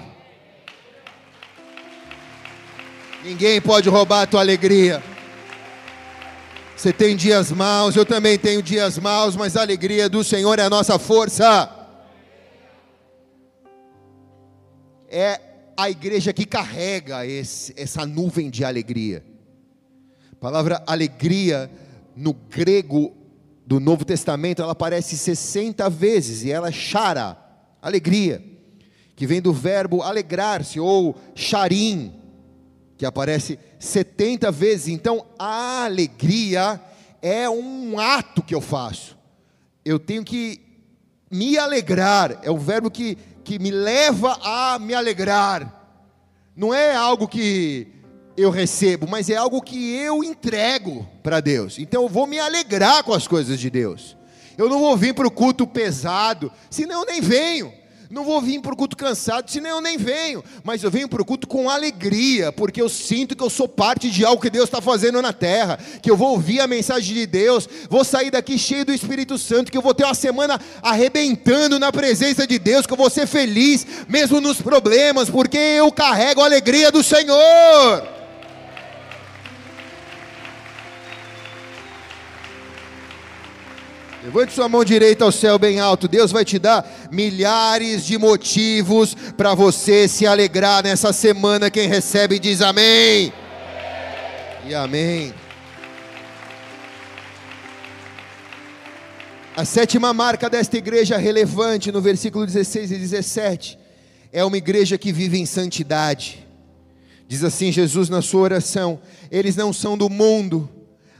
Ninguém 3.22 3.60
pode 3.60 3.88
roubar 3.90 4.22
a 4.22 4.26
tua 4.26 4.40
alegria. 4.40 5.02
Você 6.74 6.92
tem 6.92 7.14
dias 7.14 7.52
maus, 7.52 7.94
eu 7.94 8.06
também 8.06 8.38
tenho 8.38 8.62
dias 8.62 8.96
maus, 8.98 9.36
mas 9.36 9.54
a 9.54 9.60
alegria 9.60 10.08
do 10.08 10.24
Senhor 10.24 10.58
é 10.58 10.62
a 10.62 10.70
nossa 10.70 10.98
força. 10.98 11.68
É 15.10 15.40
a 15.76 15.90
igreja 15.90 16.32
que 16.32 16.46
carrega 16.46 17.26
esse, 17.26 17.74
essa 17.76 18.06
nuvem 18.06 18.48
de 18.48 18.64
alegria. 18.64 19.22
A 20.32 20.36
palavra 20.36 20.82
alegria 20.86 21.70
no 22.16 22.32
grego 22.32 23.17
do 23.68 23.78
Novo 23.78 24.02
Testamento, 24.02 24.62
ela 24.62 24.72
aparece 24.72 25.14
60 25.14 25.90
vezes 25.90 26.42
e 26.42 26.50
ela 26.50 26.68
é 26.68 26.72
chara, 26.72 27.36
alegria, 27.82 28.42
que 29.14 29.26
vem 29.26 29.42
do 29.42 29.52
verbo 29.52 30.00
alegrar-se 30.00 30.80
ou 30.80 31.14
charim, 31.34 32.14
que 32.96 33.04
aparece 33.04 33.58
70 33.78 34.50
vezes. 34.50 34.88
Então, 34.88 35.26
a 35.38 35.84
alegria 35.84 36.80
é 37.20 37.46
um 37.50 38.00
ato 38.00 38.42
que 38.42 38.54
eu 38.54 38.62
faço. 38.62 39.18
Eu 39.84 39.98
tenho 39.98 40.24
que 40.24 40.62
me 41.30 41.58
alegrar, 41.58 42.40
é 42.42 42.50
o 42.50 42.56
verbo 42.56 42.90
que, 42.90 43.18
que 43.44 43.58
me 43.58 43.70
leva 43.70 44.38
a 44.42 44.78
me 44.78 44.94
alegrar. 44.94 45.92
Não 46.56 46.72
é 46.72 46.96
algo 46.96 47.28
que 47.28 47.86
eu 48.38 48.50
recebo, 48.50 49.06
mas 49.08 49.28
é 49.28 49.36
algo 49.36 49.60
que 49.60 49.94
eu 49.94 50.22
entrego 50.22 51.06
para 51.22 51.40
Deus. 51.40 51.78
Então 51.78 52.02
eu 52.04 52.08
vou 52.08 52.26
me 52.26 52.38
alegrar 52.38 53.02
com 53.02 53.12
as 53.12 53.26
coisas 53.26 53.58
de 53.58 53.68
Deus. 53.68 54.16
Eu 54.56 54.68
não 54.68 54.78
vou 54.78 54.96
vir 54.96 55.14
para 55.14 55.26
o 55.26 55.30
culto 55.30 55.66
pesado, 55.66 56.50
senão 56.70 57.00
eu 57.00 57.06
nem 57.06 57.20
venho. 57.20 57.72
Não 58.10 58.24
vou 58.24 58.40
vir 58.40 58.58
para 58.62 58.72
o 58.72 58.76
culto 58.76 58.96
cansado, 58.96 59.50
senão 59.50 59.68
eu 59.68 59.80
nem 59.82 59.98
venho. 59.98 60.42
Mas 60.64 60.82
eu 60.82 60.90
venho 60.90 61.08
para 61.08 61.20
o 61.20 61.24
culto 61.24 61.46
com 61.46 61.68
alegria, 61.68 62.50
porque 62.50 62.80
eu 62.80 62.88
sinto 62.88 63.36
que 63.36 63.42
eu 63.42 63.50
sou 63.50 63.68
parte 63.68 64.10
de 64.10 64.24
algo 64.24 64.40
que 64.40 64.48
Deus 64.48 64.64
está 64.64 64.80
fazendo 64.80 65.20
na 65.20 65.32
terra. 65.32 65.78
Que 66.00 66.10
eu 66.10 66.16
vou 66.16 66.30
ouvir 66.30 66.60
a 66.60 66.66
mensagem 66.66 67.14
de 67.14 67.26
Deus, 67.26 67.68
vou 67.90 68.04
sair 68.04 68.30
daqui 68.30 68.56
cheio 68.58 68.86
do 68.86 68.94
Espírito 68.94 69.36
Santo, 69.36 69.70
que 69.70 69.76
eu 69.76 69.82
vou 69.82 69.92
ter 69.92 70.04
uma 70.04 70.14
semana 70.14 70.58
arrebentando 70.82 71.78
na 71.78 71.92
presença 71.92 72.46
de 72.46 72.58
Deus, 72.58 72.86
que 72.86 72.92
eu 72.94 72.96
vou 72.96 73.10
ser 73.10 73.26
feliz, 73.26 73.86
mesmo 74.08 74.40
nos 74.40 74.60
problemas, 74.60 75.28
porque 75.28 75.58
eu 75.58 75.92
carrego 75.92 76.40
a 76.40 76.46
alegria 76.46 76.90
do 76.90 77.02
Senhor. 77.02 78.17
Levante 84.28 84.52
sua 84.52 84.68
mão 84.68 84.84
direita 84.84 85.24
ao 85.24 85.32
céu 85.32 85.58
bem 85.58 85.80
alto. 85.80 86.06
Deus 86.06 86.30
vai 86.30 86.44
te 86.44 86.58
dar 86.58 86.86
milhares 87.10 88.04
de 88.04 88.18
motivos 88.18 89.14
para 89.14 89.54
você 89.54 90.06
se 90.06 90.26
alegrar 90.26 90.84
nessa 90.84 91.14
semana. 91.14 91.70
Quem 91.70 91.88
recebe 91.88 92.38
diz 92.38 92.60
amém. 92.60 93.32
E 94.66 94.74
amém. 94.74 95.32
A 99.56 99.64
sétima 99.64 100.12
marca 100.12 100.50
desta 100.50 100.76
igreja 100.76 101.16
relevante, 101.16 101.90
no 101.90 102.02
versículo 102.02 102.44
16 102.44 102.92
e 102.92 102.98
17, 102.98 103.78
é 104.30 104.44
uma 104.44 104.58
igreja 104.58 104.98
que 104.98 105.10
vive 105.10 105.38
em 105.38 105.46
santidade. 105.46 106.46
Diz 107.26 107.42
assim 107.42 107.72
Jesus 107.72 108.10
na 108.10 108.20
sua 108.20 108.42
oração: 108.42 109.00
Eles 109.30 109.56
não 109.56 109.72
são 109.72 109.96
do 109.96 110.10
mundo, 110.10 110.68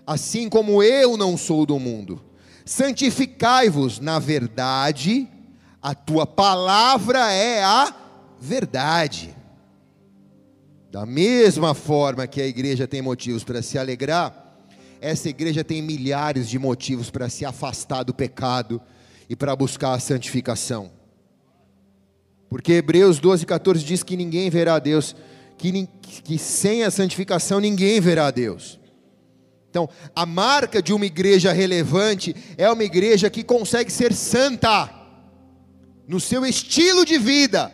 assim 0.06 0.46
como 0.46 0.82
eu 0.82 1.16
não 1.16 1.38
sou 1.38 1.64
do 1.64 1.78
mundo 1.78 2.27
santificai-vos 2.68 3.98
na 3.98 4.18
verdade, 4.18 5.26
a 5.80 5.94
tua 5.94 6.26
palavra 6.26 7.32
é 7.32 7.64
a 7.64 7.94
verdade. 8.38 9.34
Da 10.90 11.06
mesma 11.06 11.72
forma 11.72 12.26
que 12.26 12.42
a 12.42 12.46
igreja 12.46 12.86
tem 12.86 13.00
motivos 13.00 13.42
para 13.42 13.62
se 13.62 13.78
alegrar, 13.78 14.60
essa 15.00 15.30
igreja 15.30 15.64
tem 15.64 15.80
milhares 15.80 16.46
de 16.46 16.58
motivos 16.58 17.08
para 17.10 17.30
se 17.30 17.42
afastar 17.46 18.02
do 18.02 18.12
pecado 18.12 18.82
e 19.30 19.34
para 19.34 19.56
buscar 19.56 19.94
a 19.94 19.98
santificação. 19.98 20.90
Porque 22.50 22.74
Hebreus 22.74 23.18
12, 23.18 23.46
14 23.46 23.82
diz 23.82 24.02
que 24.02 24.16
ninguém 24.16 24.50
verá 24.50 24.74
a 24.74 24.78
Deus, 24.78 25.16
que, 25.56 25.88
que 26.22 26.36
sem 26.36 26.84
a 26.84 26.90
santificação 26.90 27.60
ninguém 27.60 27.98
verá 27.98 28.26
a 28.26 28.30
Deus. 28.30 28.77
Então, 29.70 29.88
a 30.14 30.24
marca 30.24 30.82
de 30.82 30.92
uma 30.92 31.04
igreja 31.04 31.52
relevante 31.52 32.34
é 32.56 32.70
uma 32.70 32.84
igreja 32.84 33.28
que 33.28 33.44
consegue 33.44 33.92
ser 33.92 34.14
santa 34.14 34.90
no 36.06 36.18
seu 36.18 36.44
estilo 36.46 37.04
de 37.04 37.18
vida. 37.18 37.72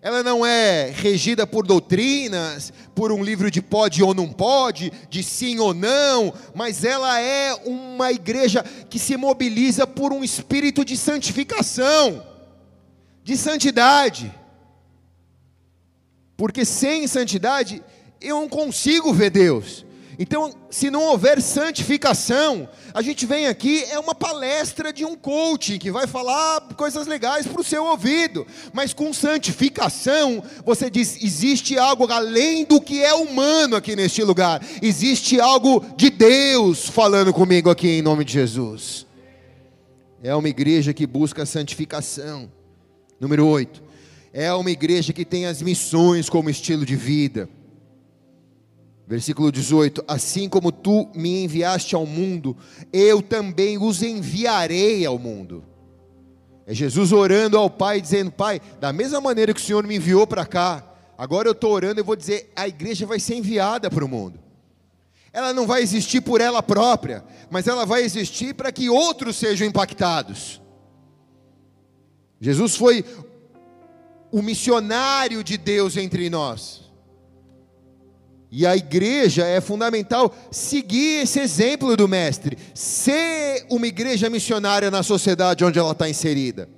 Ela 0.00 0.22
não 0.22 0.46
é 0.46 0.92
regida 0.94 1.44
por 1.48 1.66
doutrinas, 1.66 2.72
por 2.94 3.10
um 3.10 3.24
livro 3.24 3.50
de 3.50 3.60
pode 3.60 4.04
ou 4.04 4.14
não 4.14 4.28
pode, 4.28 4.92
de 5.10 5.20
sim 5.20 5.58
ou 5.58 5.74
não, 5.74 6.32
mas 6.54 6.84
ela 6.84 7.20
é 7.20 7.52
uma 7.64 8.12
igreja 8.12 8.62
que 8.88 9.00
se 9.00 9.16
mobiliza 9.16 9.84
por 9.84 10.12
um 10.12 10.22
espírito 10.22 10.84
de 10.84 10.96
santificação, 10.96 12.24
de 13.24 13.36
santidade. 13.36 14.32
Porque 16.36 16.64
sem 16.64 17.08
santidade 17.08 17.82
eu 18.20 18.40
não 18.42 18.48
consigo 18.48 19.12
ver 19.12 19.30
Deus. 19.30 19.85
Então, 20.18 20.50
se 20.70 20.90
não 20.90 21.02
houver 21.02 21.42
santificação, 21.42 22.68
a 22.94 23.02
gente 23.02 23.26
vem 23.26 23.46
aqui, 23.46 23.84
é 23.84 23.98
uma 23.98 24.14
palestra 24.14 24.92
de 24.92 25.04
um 25.04 25.14
coaching 25.14 25.78
que 25.78 25.90
vai 25.90 26.06
falar 26.06 26.60
coisas 26.74 27.06
legais 27.06 27.46
para 27.46 27.60
o 27.60 27.64
seu 27.64 27.84
ouvido, 27.84 28.46
mas 28.72 28.94
com 28.94 29.12
santificação, 29.12 30.42
você 30.64 30.88
diz: 30.88 31.22
existe 31.22 31.78
algo 31.78 32.10
além 32.10 32.64
do 32.64 32.80
que 32.80 33.02
é 33.02 33.12
humano 33.12 33.76
aqui 33.76 33.94
neste 33.94 34.22
lugar, 34.22 34.64
existe 34.80 35.38
algo 35.38 35.84
de 35.96 36.08
Deus 36.08 36.88
falando 36.88 37.32
comigo 37.32 37.68
aqui 37.68 37.88
em 37.88 38.02
nome 38.02 38.24
de 38.24 38.32
Jesus. 38.32 39.06
É 40.22 40.34
uma 40.34 40.48
igreja 40.48 40.94
que 40.94 41.06
busca 41.06 41.44
santificação. 41.44 42.50
Número 43.20 43.46
8. 43.46 43.82
É 44.32 44.52
uma 44.52 44.70
igreja 44.70 45.12
que 45.12 45.24
tem 45.24 45.46
as 45.46 45.62
missões 45.62 46.28
como 46.28 46.50
estilo 46.50 46.84
de 46.84 46.96
vida. 46.96 47.48
Versículo 49.06 49.52
18: 49.52 50.04
Assim 50.08 50.48
como 50.48 50.72
tu 50.72 51.08
me 51.14 51.44
enviaste 51.44 51.94
ao 51.94 52.04
mundo, 52.04 52.56
eu 52.92 53.22
também 53.22 53.78
os 53.78 54.02
enviarei 54.02 55.06
ao 55.06 55.18
mundo. 55.18 55.64
É 56.66 56.74
Jesus 56.74 57.12
orando 57.12 57.56
ao 57.56 57.70
Pai, 57.70 58.00
dizendo: 58.00 58.32
Pai, 58.32 58.60
da 58.80 58.92
mesma 58.92 59.20
maneira 59.20 59.54
que 59.54 59.60
o 59.60 59.64
Senhor 59.64 59.86
me 59.86 59.96
enviou 59.96 60.26
para 60.26 60.44
cá, 60.44 60.84
agora 61.16 61.48
eu 61.48 61.52
estou 61.52 61.70
orando, 61.70 62.00
eu 62.00 62.04
vou 62.04 62.16
dizer: 62.16 62.50
a 62.56 62.66
igreja 62.66 63.06
vai 63.06 63.20
ser 63.20 63.36
enviada 63.36 63.88
para 63.88 64.04
o 64.04 64.08
mundo. 64.08 64.40
Ela 65.32 65.52
não 65.52 65.66
vai 65.66 65.82
existir 65.82 66.22
por 66.22 66.40
ela 66.40 66.62
própria, 66.62 67.22
mas 67.50 67.68
ela 67.68 67.84
vai 67.84 68.02
existir 68.02 68.54
para 68.54 68.72
que 68.72 68.88
outros 68.90 69.36
sejam 69.36 69.68
impactados. 69.68 70.60
Jesus 72.40 72.74
foi 72.74 73.04
o 74.32 74.42
missionário 74.42 75.44
de 75.44 75.56
Deus 75.56 75.96
entre 75.96 76.28
nós. 76.28 76.85
E 78.50 78.64
a 78.64 78.76
igreja 78.76 79.44
é 79.44 79.60
fundamental 79.60 80.34
seguir 80.50 81.22
esse 81.22 81.40
exemplo 81.40 81.96
do 81.96 82.06
Mestre, 82.06 82.56
ser 82.74 83.66
uma 83.70 83.86
igreja 83.86 84.30
missionária 84.30 84.90
na 84.90 85.02
sociedade 85.02 85.64
onde 85.64 85.78
ela 85.78 85.92
está 85.92 86.08
inserida. 86.08 86.68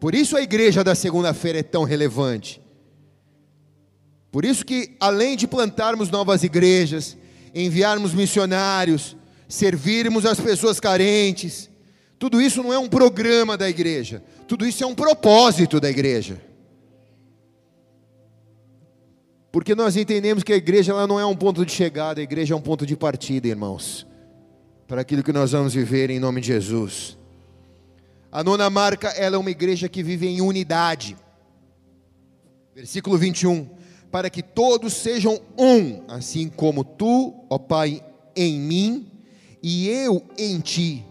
Por 0.00 0.14
isso 0.14 0.36
a 0.36 0.42
igreja 0.42 0.82
da 0.82 0.94
segunda-feira 0.94 1.60
é 1.60 1.62
tão 1.62 1.84
relevante. 1.84 2.60
Por 4.32 4.44
isso 4.44 4.64
que, 4.64 4.96
além 4.98 5.36
de 5.36 5.46
plantarmos 5.46 6.10
novas 6.10 6.42
igrejas, 6.42 7.16
enviarmos 7.54 8.14
missionários, 8.14 9.16
servirmos 9.46 10.24
as 10.24 10.40
pessoas 10.40 10.80
carentes, 10.80 11.70
tudo 12.18 12.40
isso 12.40 12.62
não 12.62 12.72
é 12.72 12.78
um 12.78 12.88
programa 12.88 13.56
da 13.56 13.68
igreja, 13.68 14.22
tudo 14.48 14.66
isso 14.66 14.82
é 14.82 14.86
um 14.86 14.94
propósito 14.94 15.78
da 15.78 15.90
igreja. 15.90 16.40
Porque 19.52 19.74
nós 19.74 19.98
entendemos 19.98 20.42
que 20.42 20.52
a 20.54 20.56
igreja 20.56 20.92
ela 20.92 21.06
não 21.06 21.20
é 21.20 21.26
um 21.26 21.36
ponto 21.36 21.64
de 21.66 21.70
chegada, 21.70 22.20
a 22.20 22.24
igreja 22.24 22.54
é 22.54 22.56
um 22.56 22.60
ponto 22.60 22.86
de 22.86 22.96
partida, 22.96 23.46
irmãos. 23.46 24.06
Para 24.88 25.02
aquilo 25.02 25.22
que 25.22 25.32
nós 25.32 25.52
vamos 25.52 25.74
viver 25.74 26.08
em 26.08 26.18
nome 26.18 26.40
de 26.40 26.46
Jesus. 26.46 27.18
A 28.32 28.42
nona 28.42 28.70
marca, 28.70 29.08
ela 29.08 29.36
é 29.36 29.38
uma 29.38 29.50
igreja 29.50 29.90
que 29.90 30.02
vive 30.02 30.26
em 30.26 30.40
unidade. 30.40 31.18
Versículo 32.74 33.18
21. 33.18 33.68
Para 34.10 34.30
que 34.30 34.42
todos 34.42 34.94
sejam 34.94 35.38
um, 35.58 36.02
assim 36.08 36.48
como 36.48 36.82
tu, 36.82 37.34
ó 37.50 37.58
Pai, 37.58 38.02
em 38.34 38.58
mim 38.58 39.06
e 39.62 39.86
eu 39.86 40.24
em 40.38 40.60
ti. 40.60 41.04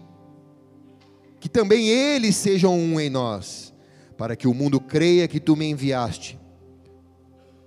Que 1.38 1.48
também 1.48 1.86
eles 1.86 2.34
sejam 2.34 2.76
um 2.76 2.98
em 2.98 3.08
nós, 3.08 3.72
para 4.16 4.34
que 4.34 4.48
o 4.48 4.54
mundo 4.54 4.80
creia 4.80 5.28
que 5.28 5.38
tu 5.38 5.54
me 5.54 5.66
enviaste 5.70 6.41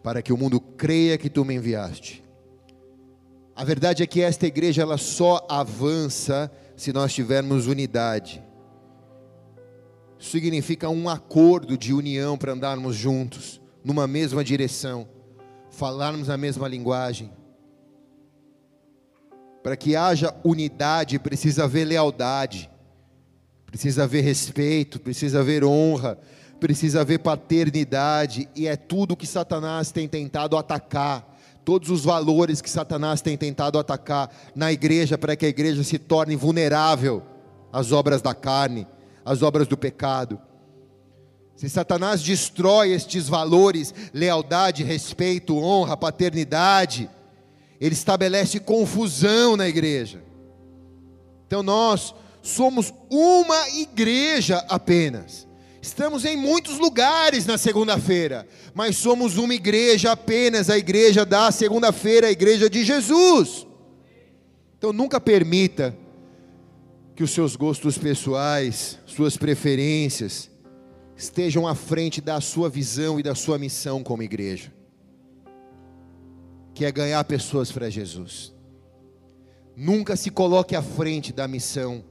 para 0.06 0.22
que 0.22 0.32
o 0.32 0.38
mundo 0.38 0.62
creia 0.62 1.18
que 1.18 1.32
tu 1.32 1.44
me 1.44 1.56
enviaste. 1.56 2.24
A 3.56 3.64
verdade 3.64 4.04
é 4.04 4.06
que 4.06 4.22
esta 4.22 4.46
igreja 4.46 4.84
ela 4.84 5.00
só 5.00 5.44
avança 5.50 6.52
se 6.78 6.94
nós 6.94 7.12
tivermos 7.12 7.66
unidade. 7.66 8.44
Significa 10.20 10.90
um 10.90 11.10
acordo 11.10 11.76
de 11.76 11.92
união 11.92 12.38
para 12.38 12.54
andarmos 12.54 12.96
juntos, 12.96 13.60
numa 13.84 14.06
mesma 14.06 14.44
direção, 14.44 15.08
falarmos 15.72 16.30
a 16.30 16.38
mesma 16.38 16.68
linguagem. 16.68 17.34
Para 19.64 19.76
que 19.76 19.96
haja 19.96 20.36
unidade, 20.44 21.18
precisa 21.18 21.64
haver 21.64 21.84
lealdade, 21.84 22.70
precisa 23.66 24.04
haver 24.04 24.22
respeito, 24.22 25.00
precisa 25.00 25.40
haver 25.40 25.64
honra, 25.64 26.20
precisa 26.60 27.02
haver 27.02 27.20
paternidade, 27.20 28.50
e 28.56 28.68
é 28.68 28.76
tudo 28.76 29.16
que 29.16 29.28
Satanás 29.28 29.92
tem 29.92 30.08
tentado 30.08 30.58
atacar. 30.58 31.34
Todos 31.64 31.90
os 31.90 32.04
valores 32.04 32.62
que 32.62 32.70
Satanás 32.70 33.22
tem 33.22 33.36
tentado 33.36 33.80
atacar 33.80 34.30
na 34.56 34.72
igreja, 34.72 35.18
para 35.18 35.36
que 35.36 35.46
a 35.46 35.50
igreja 35.50 35.84
se 35.84 35.98
torne 35.98 36.36
vulnerável 36.36 37.24
às 37.74 37.92
obras 37.92 38.22
da 38.22 38.34
carne, 38.34 38.88
às 39.24 39.42
obras 39.42 39.68
do 39.68 39.76
pecado. 39.76 40.40
Se 41.56 41.70
Satanás 41.70 42.22
destrói 42.22 42.92
estes 42.92 43.28
valores, 43.28 43.94
lealdade, 44.14 44.84
respeito, 44.84 45.58
honra, 45.58 45.96
paternidade, 45.96 47.10
ele 47.80 47.94
estabelece 47.94 48.60
confusão 48.60 49.56
na 49.56 49.68
igreja. 49.68 50.24
Então 51.48 51.64
nós 51.64 52.14
somos 52.42 52.94
uma 53.10 53.70
igreja 53.70 54.64
apenas. 54.70 55.45
Estamos 55.86 56.26
em 56.26 56.36
muitos 56.36 56.80
lugares 56.80 57.46
na 57.46 57.60
segunda-feira, 57.60 58.48
mas 58.74 58.98
somos 58.98 59.38
uma 59.38 59.54
igreja 59.54 60.14
apenas, 60.14 60.68
a 60.68 60.80
igreja 60.80 61.24
da 61.24 61.52
segunda-feira, 61.52 62.26
a 62.26 62.32
igreja 62.32 62.68
de 62.68 62.84
Jesus. 62.84 63.68
Então 64.80 64.92
nunca 64.92 65.22
permita 65.22 65.96
que 67.16 67.24
os 67.24 67.30
seus 67.30 67.56
gostos 67.56 68.00
pessoais, 68.00 68.98
suas 69.06 69.38
preferências, 69.38 70.50
estejam 71.16 71.68
à 71.68 71.76
frente 71.76 72.20
da 72.20 72.42
sua 72.42 72.68
visão 72.68 73.20
e 73.20 73.24
da 73.24 73.36
sua 73.36 73.60
missão 73.60 74.02
como 74.02 74.24
igreja, 74.24 74.74
que 76.74 76.84
é 76.84 76.92
ganhar 76.92 77.24
pessoas 77.26 77.72
para 77.72 77.92
Jesus. 77.92 78.52
Nunca 79.78 80.16
se 80.16 80.32
coloque 80.32 80.76
à 80.76 80.82
frente 80.82 81.32
da 81.32 81.48
missão, 81.48 82.04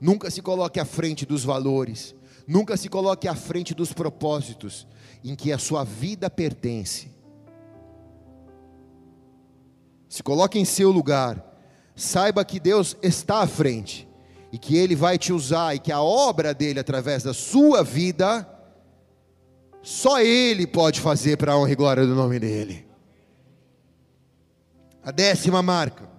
nunca 0.00 0.30
se 0.30 0.40
coloque 0.40 0.80
à 0.80 0.86
frente 0.86 1.26
dos 1.26 1.44
valores, 1.44 2.14
nunca 2.50 2.76
se 2.76 2.88
coloque 2.88 3.28
à 3.28 3.34
frente 3.36 3.72
dos 3.72 3.92
propósitos 3.92 4.84
em 5.22 5.36
que 5.36 5.52
a 5.52 5.58
sua 5.58 5.84
vida 5.84 6.28
pertence. 6.28 7.08
Se 10.08 10.20
coloque 10.20 10.58
em 10.58 10.64
seu 10.64 10.90
lugar, 10.90 11.40
saiba 11.94 12.44
que 12.44 12.58
Deus 12.58 12.96
está 13.00 13.42
à 13.42 13.46
frente 13.46 14.08
e 14.50 14.58
que 14.58 14.76
Ele 14.76 14.96
vai 14.96 15.16
te 15.16 15.32
usar, 15.32 15.76
e 15.76 15.78
que 15.78 15.92
a 15.92 16.02
obra 16.02 16.52
dele 16.52 16.80
através 16.80 17.22
da 17.22 17.32
sua 17.32 17.84
vida, 17.84 18.44
só 19.80 20.20
Ele 20.20 20.66
pode 20.66 21.00
fazer 21.00 21.36
para 21.36 21.52
a 21.52 21.56
honra 21.56 21.70
e 21.70 21.76
glória 21.76 22.04
do 22.04 22.16
nome 22.16 22.40
dEle. 22.40 22.84
A 25.04 25.12
décima 25.12 25.62
marca 25.62 26.10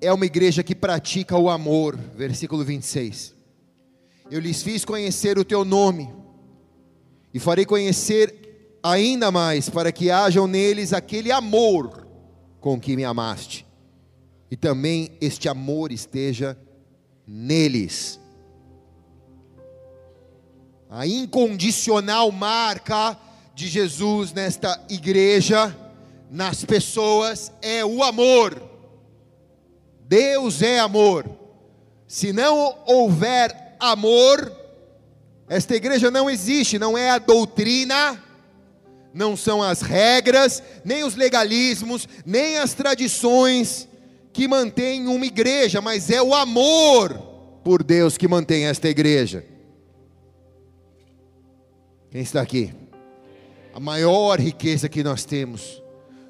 é 0.00 0.10
uma 0.10 0.24
igreja 0.24 0.62
que 0.62 0.74
pratica 0.74 1.36
o 1.36 1.50
amor, 1.50 1.94
versículo 1.94 2.64
26. 2.64 3.35
Eu 4.30 4.40
lhes 4.40 4.62
fiz 4.62 4.84
conhecer 4.84 5.38
o 5.38 5.44
teu 5.44 5.64
nome, 5.64 6.12
e 7.32 7.38
farei 7.38 7.64
conhecer 7.64 8.78
ainda 8.82 9.30
mais, 9.30 9.68
para 9.68 9.92
que 9.92 10.10
hajam 10.10 10.46
neles 10.46 10.92
aquele 10.92 11.30
amor 11.30 12.06
com 12.60 12.80
que 12.80 12.96
me 12.96 13.04
amaste, 13.04 13.66
e 14.50 14.56
também 14.56 15.16
este 15.20 15.48
amor 15.48 15.92
esteja 15.92 16.58
neles. 17.26 18.18
A 20.90 21.06
incondicional 21.06 22.32
marca 22.32 23.18
de 23.54 23.68
Jesus 23.68 24.32
nesta 24.32 24.84
igreja, 24.88 25.76
nas 26.30 26.64
pessoas, 26.64 27.52
é 27.62 27.84
o 27.84 28.02
amor. 28.02 28.60
Deus 30.08 30.62
é 30.62 30.78
amor. 30.78 31.28
Se 32.06 32.32
não 32.32 32.78
houver 32.86 33.65
amor, 33.86 34.52
esta 35.48 35.74
igreja 35.74 36.10
não 36.10 36.28
existe, 36.28 36.78
não 36.78 36.96
é 36.96 37.10
a 37.10 37.18
doutrina, 37.18 38.22
não 39.14 39.36
são 39.36 39.62
as 39.62 39.80
regras, 39.80 40.62
nem 40.84 41.04
os 41.04 41.14
legalismos, 41.14 42.08
nem 42.24 42.58
as 42.58 42.74
tradições 42.74 43.88
que 44.32 44.46
mantém 44.46 45.06
uma 45.06 45.24
igreja, 45.24 45.80
mas 45.80 46.10
é 46.10 46.20
o 46.20 46.34
amor 46.34 47.14
por 47.64 47.82
Deus 47.82 48.18
que 48.18 48.28
mantém 48.28 48.66
esta 48.66 48.88
igreja. 48.88 49.44
Quem 52.10 52.20
está 52.20 52.42
aqui? 52.42 52.74
A 53.72 53.80
maior 53.80 54.40
riqueza 54.40 54.88
que 54.88 55.02
nós 55.02 55.24
temos 55.24 55.82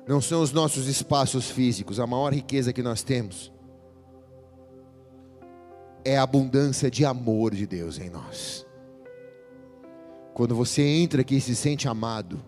não 0.06 0.20
são 0.20 0.40
os 0.40 0.52
nossos 0.52 0.86
espaços 0.86 1.50
físicos, 1.50 1.98
a 1.98 2.06
maior 2.06 2.32
riqueza 2.32 2.72
que 2.72 2.82
nós 2.82 3.02
temos 3.02 3.50
é 6.06 6.16
a 6.16 6.22
abundância 6.22 6.88
de 6.88 7.04
amor 7.04 7.52
de 7.52 7.66
Deus 7.66 7.98
em 7.98 8.08
nós. 8.08 8.64
Quando 10.32 10.54
você 10.54 10.80
entra 10.80 11.22
aqui 11.22 11.34
e 11.34 11.40
se 11.40 11.56
sente 11.56 11.88
amado, 11.88 12.40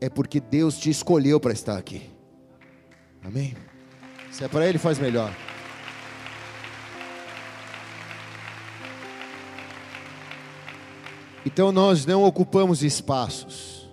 é 0.00 0.08
porque 0.08 0.40
Deus 0.40 0.76
te 0.76 0.90
escolheu 0.90 1.38
para 1.38 1.52
estar 1.52 1.78
aqui. 1.78 2.10
Amém? 3.22 3.54
Se 4.32 4.42
é 4.42 4.48
para 4.48 4.66
ele, 4.66 4.76
faz 4.76 4.98
melhor. 4.98 5.32
Então 11.46 11.70
nós 11.70 12.04
não 12.04 12.24
ocupamos 12.24 12.82
espaços. 12.82 13.88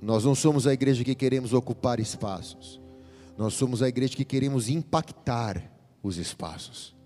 Nós 0.00 0.24
não 0.24 0.34
somos 0.34 0.66
a 0.66 0.72
igreja 0.72 1.04
que 1.04 1.14
queremos 1.14 1.52
ocupar 1.52 2.00
espaços. 2.00 2.80
Nós 3.36 3.52
somos 3.52 3.82
a 3.82 3.88
igreja 3.88 4.16
que 4.16 4.24
queremos 4.24 4.70
impactar 4.70 5.70
os 6.02 6.16
espaços. 6.16 6.96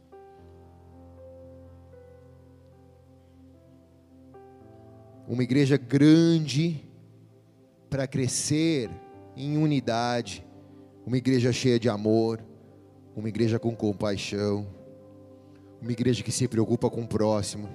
Uma 5.29 5.43
igreja 5.43 5.77
grande 5.77 6.85
para 7.91 8.07
crescer 8.07 8.89
em 9.37 9.59
unidade, 9.59 10.47
uma 11.05 11.17
igreja 11.17 11.53
cheia 11.53 11.79
de 11.79 11.89
amor, 11.89 12.41
uma 13.15 13.29
igreja 13.29 13.59
com 13.59 13.75
compaixão, 13.75 14.67
uma 15.81 15.93
igreja 15.93 16.23
que 16.23 16.33
se 16.33 16.47
preocupa 16.49 16.89
com 16.89 17.03
o 17.03 17.09
próximo, 17.09 17.69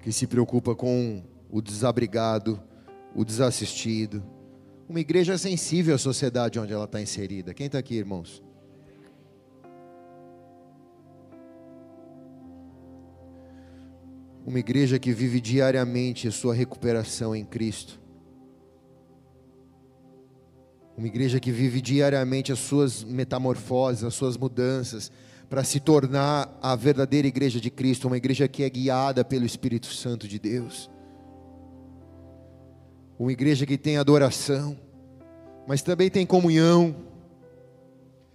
que 0.00 0.12
se 0.12 0.26
preocupa 0.26 0.74
com 0.74 1.22
o 1.50 1.62
desabrigado, 1.62 2.60
o 3.14 3.24
desassistido, 3.24 4.22
uma 4.88 5.00
igreja 5.00 5.38
sensível 5.38 5.94
à 5.94 5.98
sociedade 5.98 6.58
onde 6.58 6.72
ela 6.72 6.84
está 6.84 7.00
inserida. 7.00 7.54
Quem 7.54 7.66
está 7.66 7.78
aqui, 7.78 7.94
irmãos? 7.94 8.42
Uma 14.44 14.58
igreja 14.58 14.98
que 14.98 15.12
vive 15.12 15.40
diariamente 15.40 16.26
a 16.26 16.32
sua 16.32 16.54
recuperação 16.54 17.34
em 17.34 17.44
Cristo 17.44 18.02
uma 20.96 21.06
igreja 21.06 21.40
que 21.40 21.50
vive 21.50 21.80
diariamente 21.80 22.52
as 22.52 22.58
suas 22.58 23.02
metamorfoses, 23.02 24.04
as 24.04 24.14
suas 24.14 24.36
mudanças, 24.36 25.10
para 25.48 25.64
se 25.64 25.80
tornar 25.80 26.56
a 26.62 26.76
verdadeira 26.76 27.26
igreja 27.26 27.60
de 27.60 27.70
Cristo, 27.70 28.06
uma 28.06 28.16
igreja 28.16 28.46
que 28.46 28.62
é 28.62 28.70
guiada 28.70 29.24
pelo 29.24 29.44
Espírito 29.44 29.86
Santo 29.86 30.28
de 30.28 30.38
Deus. 30.38 30.90
Uma 33.18 33.32
igreja 33.32 33.66
que 33.66 33.78
tem 33.78 33.96
adoração, 33.96 34.78
mas 35.66 35.82
também 35.82 36.10
tem 36.10 36.26
comunhão, 36.26 36.94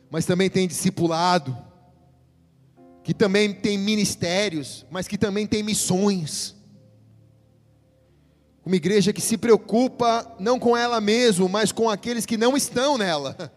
mas 0.10 0.26
também 0.26 0.50
tem 0.50 0.68
discipulado, 0.68 1.56
que 3.08 3.14
também 3.14 3.54
tem 3.54 3.78
ministérios, 3.78 4.86
mas 4.92 5.08
que 5.08 5.18
também 5.18 5.48
tem 5.48 5.64
missões 5.64 6.58
uma 8.66 8.76
igreja 8.76 9.14
que 9.14 9.22
se 9.22 9.38
preocupa 9.38 10.30
não 10.38 10.60
com 10.60 10.76
ela 10.76 11.00
mesma, 11.00 11.48
mas 11.48 11.72
com 11.72 11.90
aqueles 11.90 12.26
que 12.26 12.36
não 12.36 12.58
estão 12.58 12.98
nela, 12.98 13.50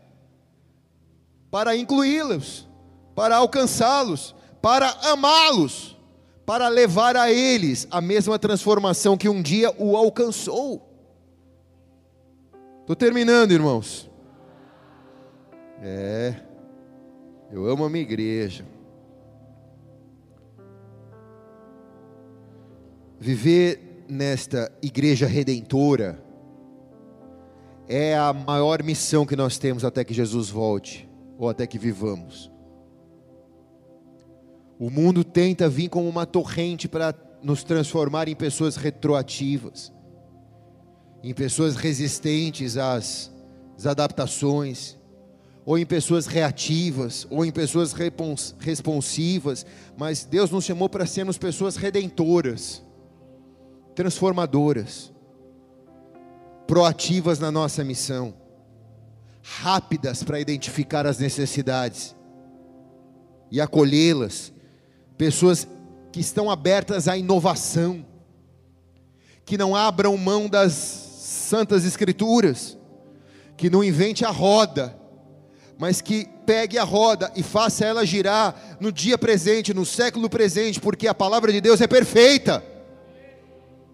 para 1.51 1.75
incluí-los, 1.75 2.69
para 3.13 3.39
alcançá-los, 3.39 4.37
para 4.63 4.89
amá-los, 5.11 5.99
para 6.47 6.69
levar 6.69 7.17
a 7.17 7.33
eles 7.33 7.89
a 7.91 8.01
mesma 8.01 8.39
transformação 8.39 9.17
que 9.19 9.29
um 9.29 9.43
dia 9.43 9.75
o 9.77 9.97
alcançou. 9.97 10.89
Estou 12.83 12.95
terminando, 12.95 13.51
irmãos. 13.51 14.09
É, 15.83 16.37
eu 17.51 17.67
amo 17.67 17.85
a 17.85 17.91
minha 17.91 18.03
igreja. 18.03 18.65
Viver 23.23 24.07
nesta 24.09 24.73
igreja 24.81 25.27
redentora 25.27 26.25
é 27.87 28.17
a 28.17 28.33
maior 28.33 28.83
missão 28.83 29.27
que 29.27 29.37
nós 29.37 29.59
temos 29.59 29.85
até 29.85 30.03
que 30.03 30.15
Jesus 30.15 30.49
volte, 30.49 31.07
ou 31.37 31.47
até 31.47 31.67
que 31.67 31.79
vivamos. 31.79 32.51
O 34.79 34.89
mundo 34.89 35.23
tenta 35.23 35.69
vir 35.69 35.91
como 35.91 36.09
uma 36.09 36.25
torrente 36.25 36.89
para 36.89 37.15
nos 37.43 37.63
transformar 37.63 38.27
em 38.27 38.35
pessoas 38.35 38.77
retroativas, 38.77 39.93
em 41.23 41.35
pessoas 41.35 41.77
resistentes 41.77 42.79
às, 42.79 43.31
às 43.77 43.85
adaptações, 43.85 44.97
ou 45.67 45.79
em 45.79 45.85
pessoas 45.85 46.27
reativas, 46.27 47.27
ou 47.29 47.45
em 47.45 47.53
pessoas 47.53 47.93
responsivas, 48.59 49.67
mas 49.95 50.25
Deus 50.25 50.51
nos 50.51 50.65
chamou 50.65 50.89
para 50.89 51.05
sermos 51.05 51.37
pessoas 51.37 51.77
redentoras 51.77 52.83
transformadoras, 54.01 55.13
proativas 56.67 57.39
na 57.39 57.51
nossa 57.51 57.85
missão, 57.85 58.33
rápidas 59.43 60.23
para 60.23 60.41
identificar 60.41 61.07
as 61.07 61.19
necessidades 61.19 62.17
e 63.51 63.61
acolhê-las, 63.61 64.55
pessoas 65.19 65.69
que 66.11 66.19
estão 66.19 66.51
abertas 66.51 67.09
à 67.09 67.19
inovação, 67.19 68.03
que 69.45 69.59
não 69.59 69.77
abram 69.77 70.17
mão 70.17 70.49
das 70.49 70.73
santas 70.73 71.85
escrituras, 71.85 72.79
que 73.55 73.69
não 73.69 73.85
invente 73.85 74.25
a 74.25 74.31
roda, 74.31 74.99
mas 75.79 76.01
que 76.01 76.27
pegue 76.47 76.79
a 76.79 76.85
roda 76.85 77.31
e 77.37 77.43
faça 77.43 77.85
ela 77.85 78.07
girar 78.07 78.79
no 78.81 78.91
dia 78.91 79.19
presente, 79.19 79.75
no 79.75 79.85
século 79.85 80.31
presente, 80.31 80.81
porque 80.81 81.07
a 81.07 81.13
palavra 81.13 81.53
de 81.53 81.61
Deus 81.61 81.83
é 81.83 81.87
perfeita. 81.87 82.70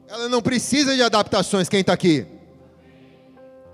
Ela 0.09 0.29
não 0.29 0.41
precisa 0.41 0.95
de 0.95 1.03
adaptações. 1.03 1.69
Quem 1.69 1.81
está 1.81 1.93
aqui? 1.93 2.27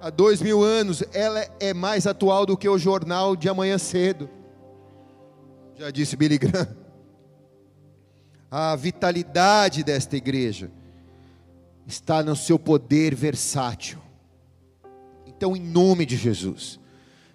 Há 0.00 0.10
dois 0.10 0.40
mil 0.42 0.62
anos, 0.62 1.04
ela 1.12 1.46
é 1.60 1.72
mais 1.72 2.06
atual 2.06 2.44
do 2.44 2.56
que 2.56 2.68
o 2.68 2.78
jornal 2.78 3.36
de 3.36 3.48
amanhã 3.48 3.78
cedo. 3.78 4.28
Já 5.76 5.90
disse 5.90 6.16
Billy 6.16 6.38
Graham. 6.38 6.68
A 8.50 8.76
vitalidade 8.76 9.82
desta 9.82 10.16
igreja 10.16 10.70
está 11.86 12.22
no 12.22 12.36
seu 12.36 12.58
poder 12.58 13.14
versátil. 13.14 13.98
Então, 15.26 15.56
em 15.56 15.60
nome 15.60 16.04
de 16.04 16.16
Jesus, 16.16 16.78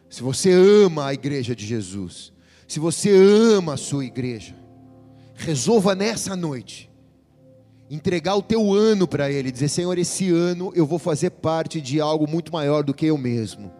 se 0.10 0.22
você 0.22 0.52
ama 0.52 1.08
a 1.08 1.14
igreja 1.14 1.56
de 1.56 1.66
Jesus, 1.66 2.32
se 2.68 2.80
você 2.80 3.10
ama 3.10 3.74
a 3.74 3.78
sua 3.78 4.06
igreja, 4.06 4.56
resolva 5.36 5.96
nessa 5.96 6.36
noite 6.36 6.87
entregar 7.90 8.36
o 8.36 8.42
teu 8.42 8.74
ano 8.74 9.08
para 9.08 9.32
Ele, 9.32 9.52
dizer: 9.52 9.70
Senhor, 9.70 9.98
esse 9.98 10.30
ano 10.30 10.72
eu 10.76 10.86
vou 10.86 11.00
fazer 11.00 11.32
parte 11.32 11.80
de 11.82 12.02
algo 12.02 12.30
muito 12.30 12.52
maior 12.52 12.84
do 12.84 12.94
que 12.94 13.06
eu 13.06 13.18
mesmo. 13.18 13.72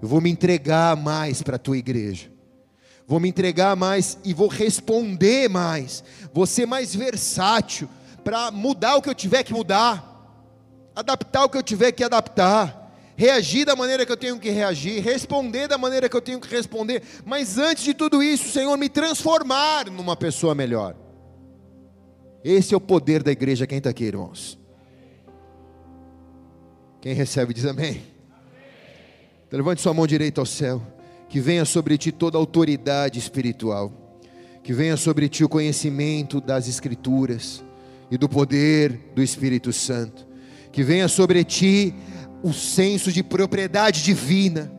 Eu 0.00 0.08
vou 0.08 0.20
me 0.20 0.30
entregar 0.30 0.96
mais 0.96 1.42
para 1.42 1.56
a 1.56 1.58
tua 1.58 1.76
igreja. 1.76 2.30
Vou 3.06 3.20
me 3.20 3.28
entregar 3.28 3.76
mais 3.76 4.18
e 4.24 4.32
vou 4.32 4.48
responder 4.48 5.48
mais. 5.48 6.02
Vou 6.32 6.46
ser 6.46 6.66
mais 6.66 6.94
versátil 6.94 7.88
para 8.24 8.50
mudar 8.50 8.96
o 8.96 9.02
que 9.02 9.08
eu 9.08 9.14
tiver 9.14 9.42
que 9.42 9.52
mudar, 9.52 10.90
adaptar 10.94 11.44
o 11.44 11.48
que 11.48 11.58
eu 11.58 11.62
tiver 11.62 11.92
que 11.92 12.04
adaptar 12.04 12.82
reagir 13.16 13.64
da 13.64 13.76
maneira 13.76 14.04
que 14.04 14.12
eu 14.12 14.16
tenho 14.16 14.38
que 14.38 14.50
reagir, 14.50 15.02
responder 15.02 15.68
da 15.68 15.78
maneira 15.78 16.08
que 16.08 16.16
eu 16.16 16.20
tenho 16.20 16.40
que 16.40 16.48
responder, 16.48 17.02
mas 17.24 17.58
antes 17.58 17.84
de 17.84 17.94
tudo 17.94 18.22
isso, 18.22 18.50
Senhor, 18.50 18.76
me 18.76 18.88
transformar 18.88 19.86
numa 19.86 20.16
pessoa 20.16 20.54
melhor. 20.54 20.96
Esse 22.44 22.74
é 22.74 22.76
o 22.76 22.80
poder 22.80 23.22
da 23.22 23.30
igreja. 23.30 23.66
Quem 23.66 23.78
está 23.78 23.90
aqui, 23.90 24.04
irmãos? 24.04 24.58
Quem 27.00 27.14
recebe 27.14 27.54
diz 27.54 27.64
amém. 27.64 28.02
Então, 29.46 29.58
levante 29.58 29.80
sua 29.80 29.94
mão 29.94 30.06
direita 30.06 30.40
ao 30.40 30.46
céu. 30.46 30.82
Que 31.28 31.40
venha 31.40 31.64
sobre 31.64 31.96
ti 31.96 32.10
toda 32.12 32.38
autoridade 32.38 33.18
espiritual. 33.18 33.92
Que 34.62 34.72
venha 34.72 34.96
sobre 34.96 35.28
ti 35.28 35.44
o 35.44 35.48
conhecimento 35.48 36.40
das 36.40 36.68
Escrituras 36.68 37.64
e 38.10 38.18
do 38.18 38.28
poder 38.28 39.12
do 39.14 39.22
Espírito 39.22 39.72
Santo. 39.72 40.26
Que 40.70 40.82
venha 40.82 41.08
sobre 41.08 41.44
ti 41.44 41.94
o 42.42 42.52
senso 42.52 43.12
de 43.12 43.22
propriedade 43.22 44.02
divina. 44.02 44.70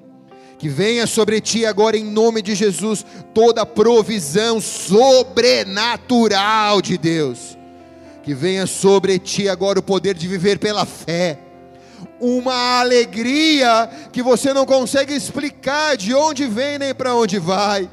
Que 0.64 0.70
venha 0.70 1.06
sobre 1.06 1.42
ti 1.42 1.66
agora, 1.66 1.98
em 1.98 2.06
nome 2.06 2.42
de 2.42 2.56
Jesus, 2.56 3.06
toda 3.34 3.66
provisão 3.66 4.62
sobrenatural 4.62 6.82
de 6.82 6.98
Deus. 6.98 7.58
Que 8.24 8.34
venha 8.34 8.66
sobre 8.66 9.20
ti 9.20 9.50
agora 9.50 9.80
o 9.80 9.84
poder 9.84 10.16
de 10.16 10.26
viver 10.26 10.60
pela 10.60 10.86
fé. 10.86 11.38
Uma 12.18 12.80
alegria 12.80 13.90
que 14.14 14.24
você 14.24 14.54
não 14.54 14.66
consegue 14.66 15.14
explicar 15.14 15.98
de 15.98 16.14
onde 16.14 16.48
vem 16.48 16.80
nem 16.80 16.96
para 16.96 17.14
onde 17.14 17.40
vai. 17.40 17.90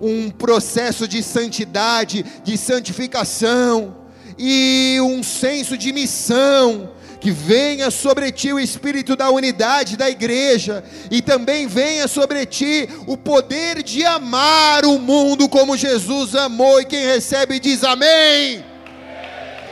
Um 0.00 0.28
processo 0.28 1.06
de 1.06 1.22
santidade, 1.22 2.24
de 2.42 2.58
santificação 2.58 3.94
e 4.36 4.98
um 5.00 5.22
senso 5.22 5.78
de 5.78 5.92
missão 5.92 6.90
que 7.20 7.30
venha 7.30 7.90
sobre 7.90 8.30
ti 8.30 8.52
o 8.52 8.60
espírito 8.60 9.16
da 9.16 9.30
unidade 9.30 9.96
da 9.96 10.08
igreja, 10.08 10.84
e 11.10 11.20
também 11.20 11.66
venha 11.66 12.06
sobre 12.06 12.46
ti 12.46 12.88
o 13.06 13.16
poder 13.16 13.82
de 13.82 14.04
amar 14.04 14.84
o 14.84 14.98
mundo 14.98 15.48
como 15.48 15.76
Jesus 15.76 16.34
amou, 16.34 16.80
e 16.80 16.84
quem 16.84 17.04
recebe 17.04 17.58
diz 17.58 17.82
amém. 17.82 18.64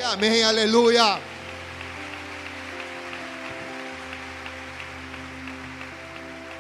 Amém, 0.05 0.31
amém 0.31 0.45
aleluia. 0.45 1.19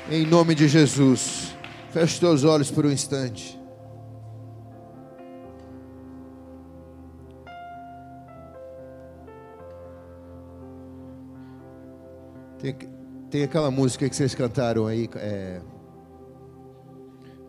Em 0.09 0.25
nome 0.25 0.55
de 0.55 0.69
Jesus, 0.69 1.57
feche 1.93 2.21
teus 2.21 2.45
olhos 2.45 2.71
por 2.71 2.87
um 2.87 2.93
instante. 2.93 3.56
Tem, 12.67 12.77
tem 13.31 13.43
aquela 13.45 13.71
música 13.71 14.09
que 14.09 14.17
vocês 14.17 14.35
cantaram 14.35 14.89
aí. 14.89 15.09
É, 15.15 15.61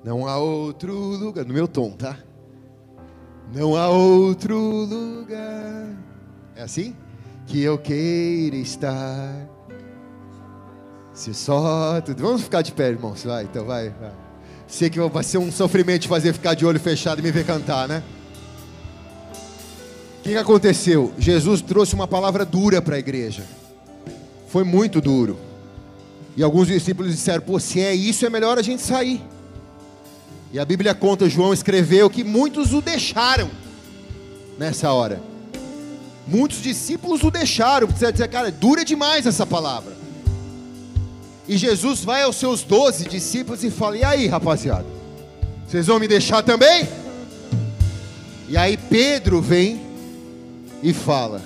não 0.03 0.27
há 0.27 0.37
outro 0.37 0.93
lugar. 0.93 1.43
No 1.43 1.55
meu 1.55 1.67
tom, 1.67 1.89
tá? 1.91 2.19
Não 3.51 3.75
há 3.75 3.89
outro 3.89 4.55
lugar. 4.55 5.97
É 6.55 6.61
assim? 6.61 6.95
Que 7.47 7.63
eu 7.63 7.79
queira 7.79 8.57
estar. 8.57 9.33
Se 11.13 11.33
só. 11.33 11.99
Vamos 12.15 12.43
ficar 12.43 12.61
de 12.61 12.71
pé, 12.71 12.89
irmãos. 12.89 13.23
Vai, 13.23 13.45
então 13.45 13.65
vai, 13.65 13.89
vai. 13.89 14.13
Sei 14.67 14.87
que 14.87 14.99
vai 14.99 15.23
ser 15.23 15.39
um 15.39 15.51
sofrimento 15.51 16.03
de 16.03 16.07
fazer 16.07 16.31
ficar 16.31 16.53
de 16.53 16.63
olho 16.63 16.79
fechado 16.79 17.19
e 17.19 17.23
me 17.23 17.31
ver 17.31 17.43
cantar, 17.43 17.87
né? 17.87 18.03
O 20.19 20.21
que 20.21 20.37
aconteceu? 20.37 21.11
Jesus 21.17 21.59
trouxe 21.63 21.95
uma 21.95 22.07
palavra 22.07 22.45
dura 22.45 22.83
para 22.83 22.97
a 22.97 22.99
igreja 22.99 23.43
foi 24.47 24.63
muito 24.63 25.01
duro. 25.01 25.37
E 26.35 26.43
alguns 26.43 26.67
discípulos 26.67 27.11
disseram: 27.11 27.41
Pô, 27.41 27.59
se 27.59 27.79
é 27.79 27.93
isso, 27.93 28.25
é 28.25 28.29
melhor 28.29 28.57
a 28.57 28.61
gente 28.61 28.81
sair. 28.81 29.21
E 30.51 30.59
a 30.59 30.65
Bíblia 30.65 30.93
conta, 30.95 31.29
João 31.29 31.53
escreveu 31.53 32.09
que 32.09 32.23
muitos 32.23 32.73
o 32.73 32.81
deixaram 32.81 33.49
nessa 34.57 34.91
hora. 34.91 35.21
Muitos 36.25 36.61
discípulos 36.61 37.23
o 37.23 37.31
deixaram, 37.31 37.87
você 37.87 38.11
dizer, 38.11 38.27
cara, 38.27 38.51
dura 38.51 38.83
demais 38.83 39.25
essa 39.25 39.45
palavra. 39.45 39.95
E 41.47 41.57
Jesus 41.57 42.03
vai 42.03 42.23
aos 42.23 42.35
seus 42.35 42.63
doze 42.63 43.07
discípulos 43.07 43.63
e 43.63 43.71
fala: 43.71 43.97
E 43.97 44.03
aí, 44.03 44.27
rapaziada, 44.27 44.85
vocês 45.67 45.87
vão 45.87 45.99
me 45.99 46.07
deixar 46.07 46.43
também? 46.43 46.87
E 48.49 48.55
aí 48.57 48.77
Pedro 48.77 49.41
vem 49.41 49.81
e 50.83 50.93
fala: 50.93 51.41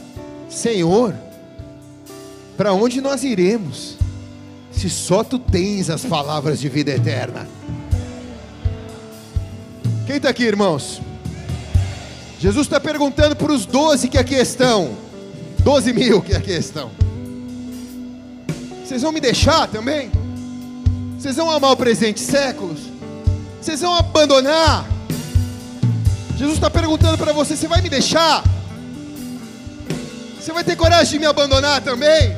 Senhor, 0.49 1.14
para 2.58 2.74
onde 2.74 3.02
nós 3.02 3.24
iremos, 3.24 3.97
se 4.72 4.89
só 4.89 5.24
tu 5.24 5.39
tens 5.39 5.89
as 5.89 6.04
palavras 6.04 6.60
de 6.60 6.70
vida 6.70 6.91
eterna? 6.91 7.47
Quem 10.06 10.18
está 10.18 10.30
aqui, 10.30 10.43
irmãos? 10.43 11.02
Jesus 12.39 12.66
está 12.66 12.80
perguntando 12.80 13.36
para 13.36 13.52
os 13.52 13.66
doze 13.66 14.08
que 14.08 14.18
aqui 14.18 14.36
estão, 14.36 14.95
doze 15.64 15.93
mil 15.93 16.22
que 16.22 16.34
aqui 16.34 16.52
estão. 16.52 16.91
Vocês 18.84 19.04
vão 19.04 19.12
me 19.12 19.22
deixar 19.22 19.68
também? 19.68 20.12
Vocês 21.18 21.36
vão 21.36 21.52
amar 21.52 21.72
o 21.72 21.78
presente 21.78 22.20
séculos? 22.20 22.80
Vocês 23.62 23.80
vão 23.80 23.95
abandonar? 23.95 24.86
Jesus 26.36 26.56
está 26.56 26.70
perguntando 26.70 27.18
para 27.18 27.32
você: 27.32 27.56
você 27.56 27.68
vai 27.68 27.82
me 27.82 27.89
deixar? 27.89 28.43
Você 30.42 30.52
vai 30.52 30.64
ter 30.64 30.76
coragem 30.76 31.14
de 31.14 31.20
me 31.20 31.28
abandonar 31.28 31.82
também? 31.82 32.36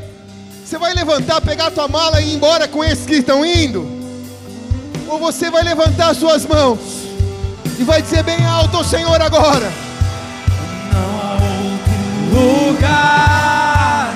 Você 0.66 0.78
vai 0.78 0.93
levantar, 0.93 1.39
pegar 1.39 1.72
tua 1.72 1.88
mala 1.88 2.20
e 2.20 2.32
ir 2.32 2.36
embora 2.36 2.68
com 2.68 2.84
esses 2.84 3.06
que 3.06 3.16
estão 3.16 3.45
indo? 3.45 3.88
Ou 5.08 5.18
você 5.18 5.49
vai 5.49 5.64
levantar 5.64 6.14
suas 6.14 6.45
mãos 6.45 6.80
e 7.80 7.84
vai 7.86 8.01
dizer 8.01 8.22
bem 8.24 8.45
alto 8.45 8.76
ao 8.76 8.84
Senhor 8.84 9.22
agora? 9.22 9.72
Não 10.91 11.22
há 11.22 11.34
outro 12.36 12.68
lugar 12.68 14.14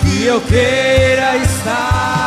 que 0.00 0.24
eu 0.24 0.40
queira 0.40 1.36
estar. 1.36 2.17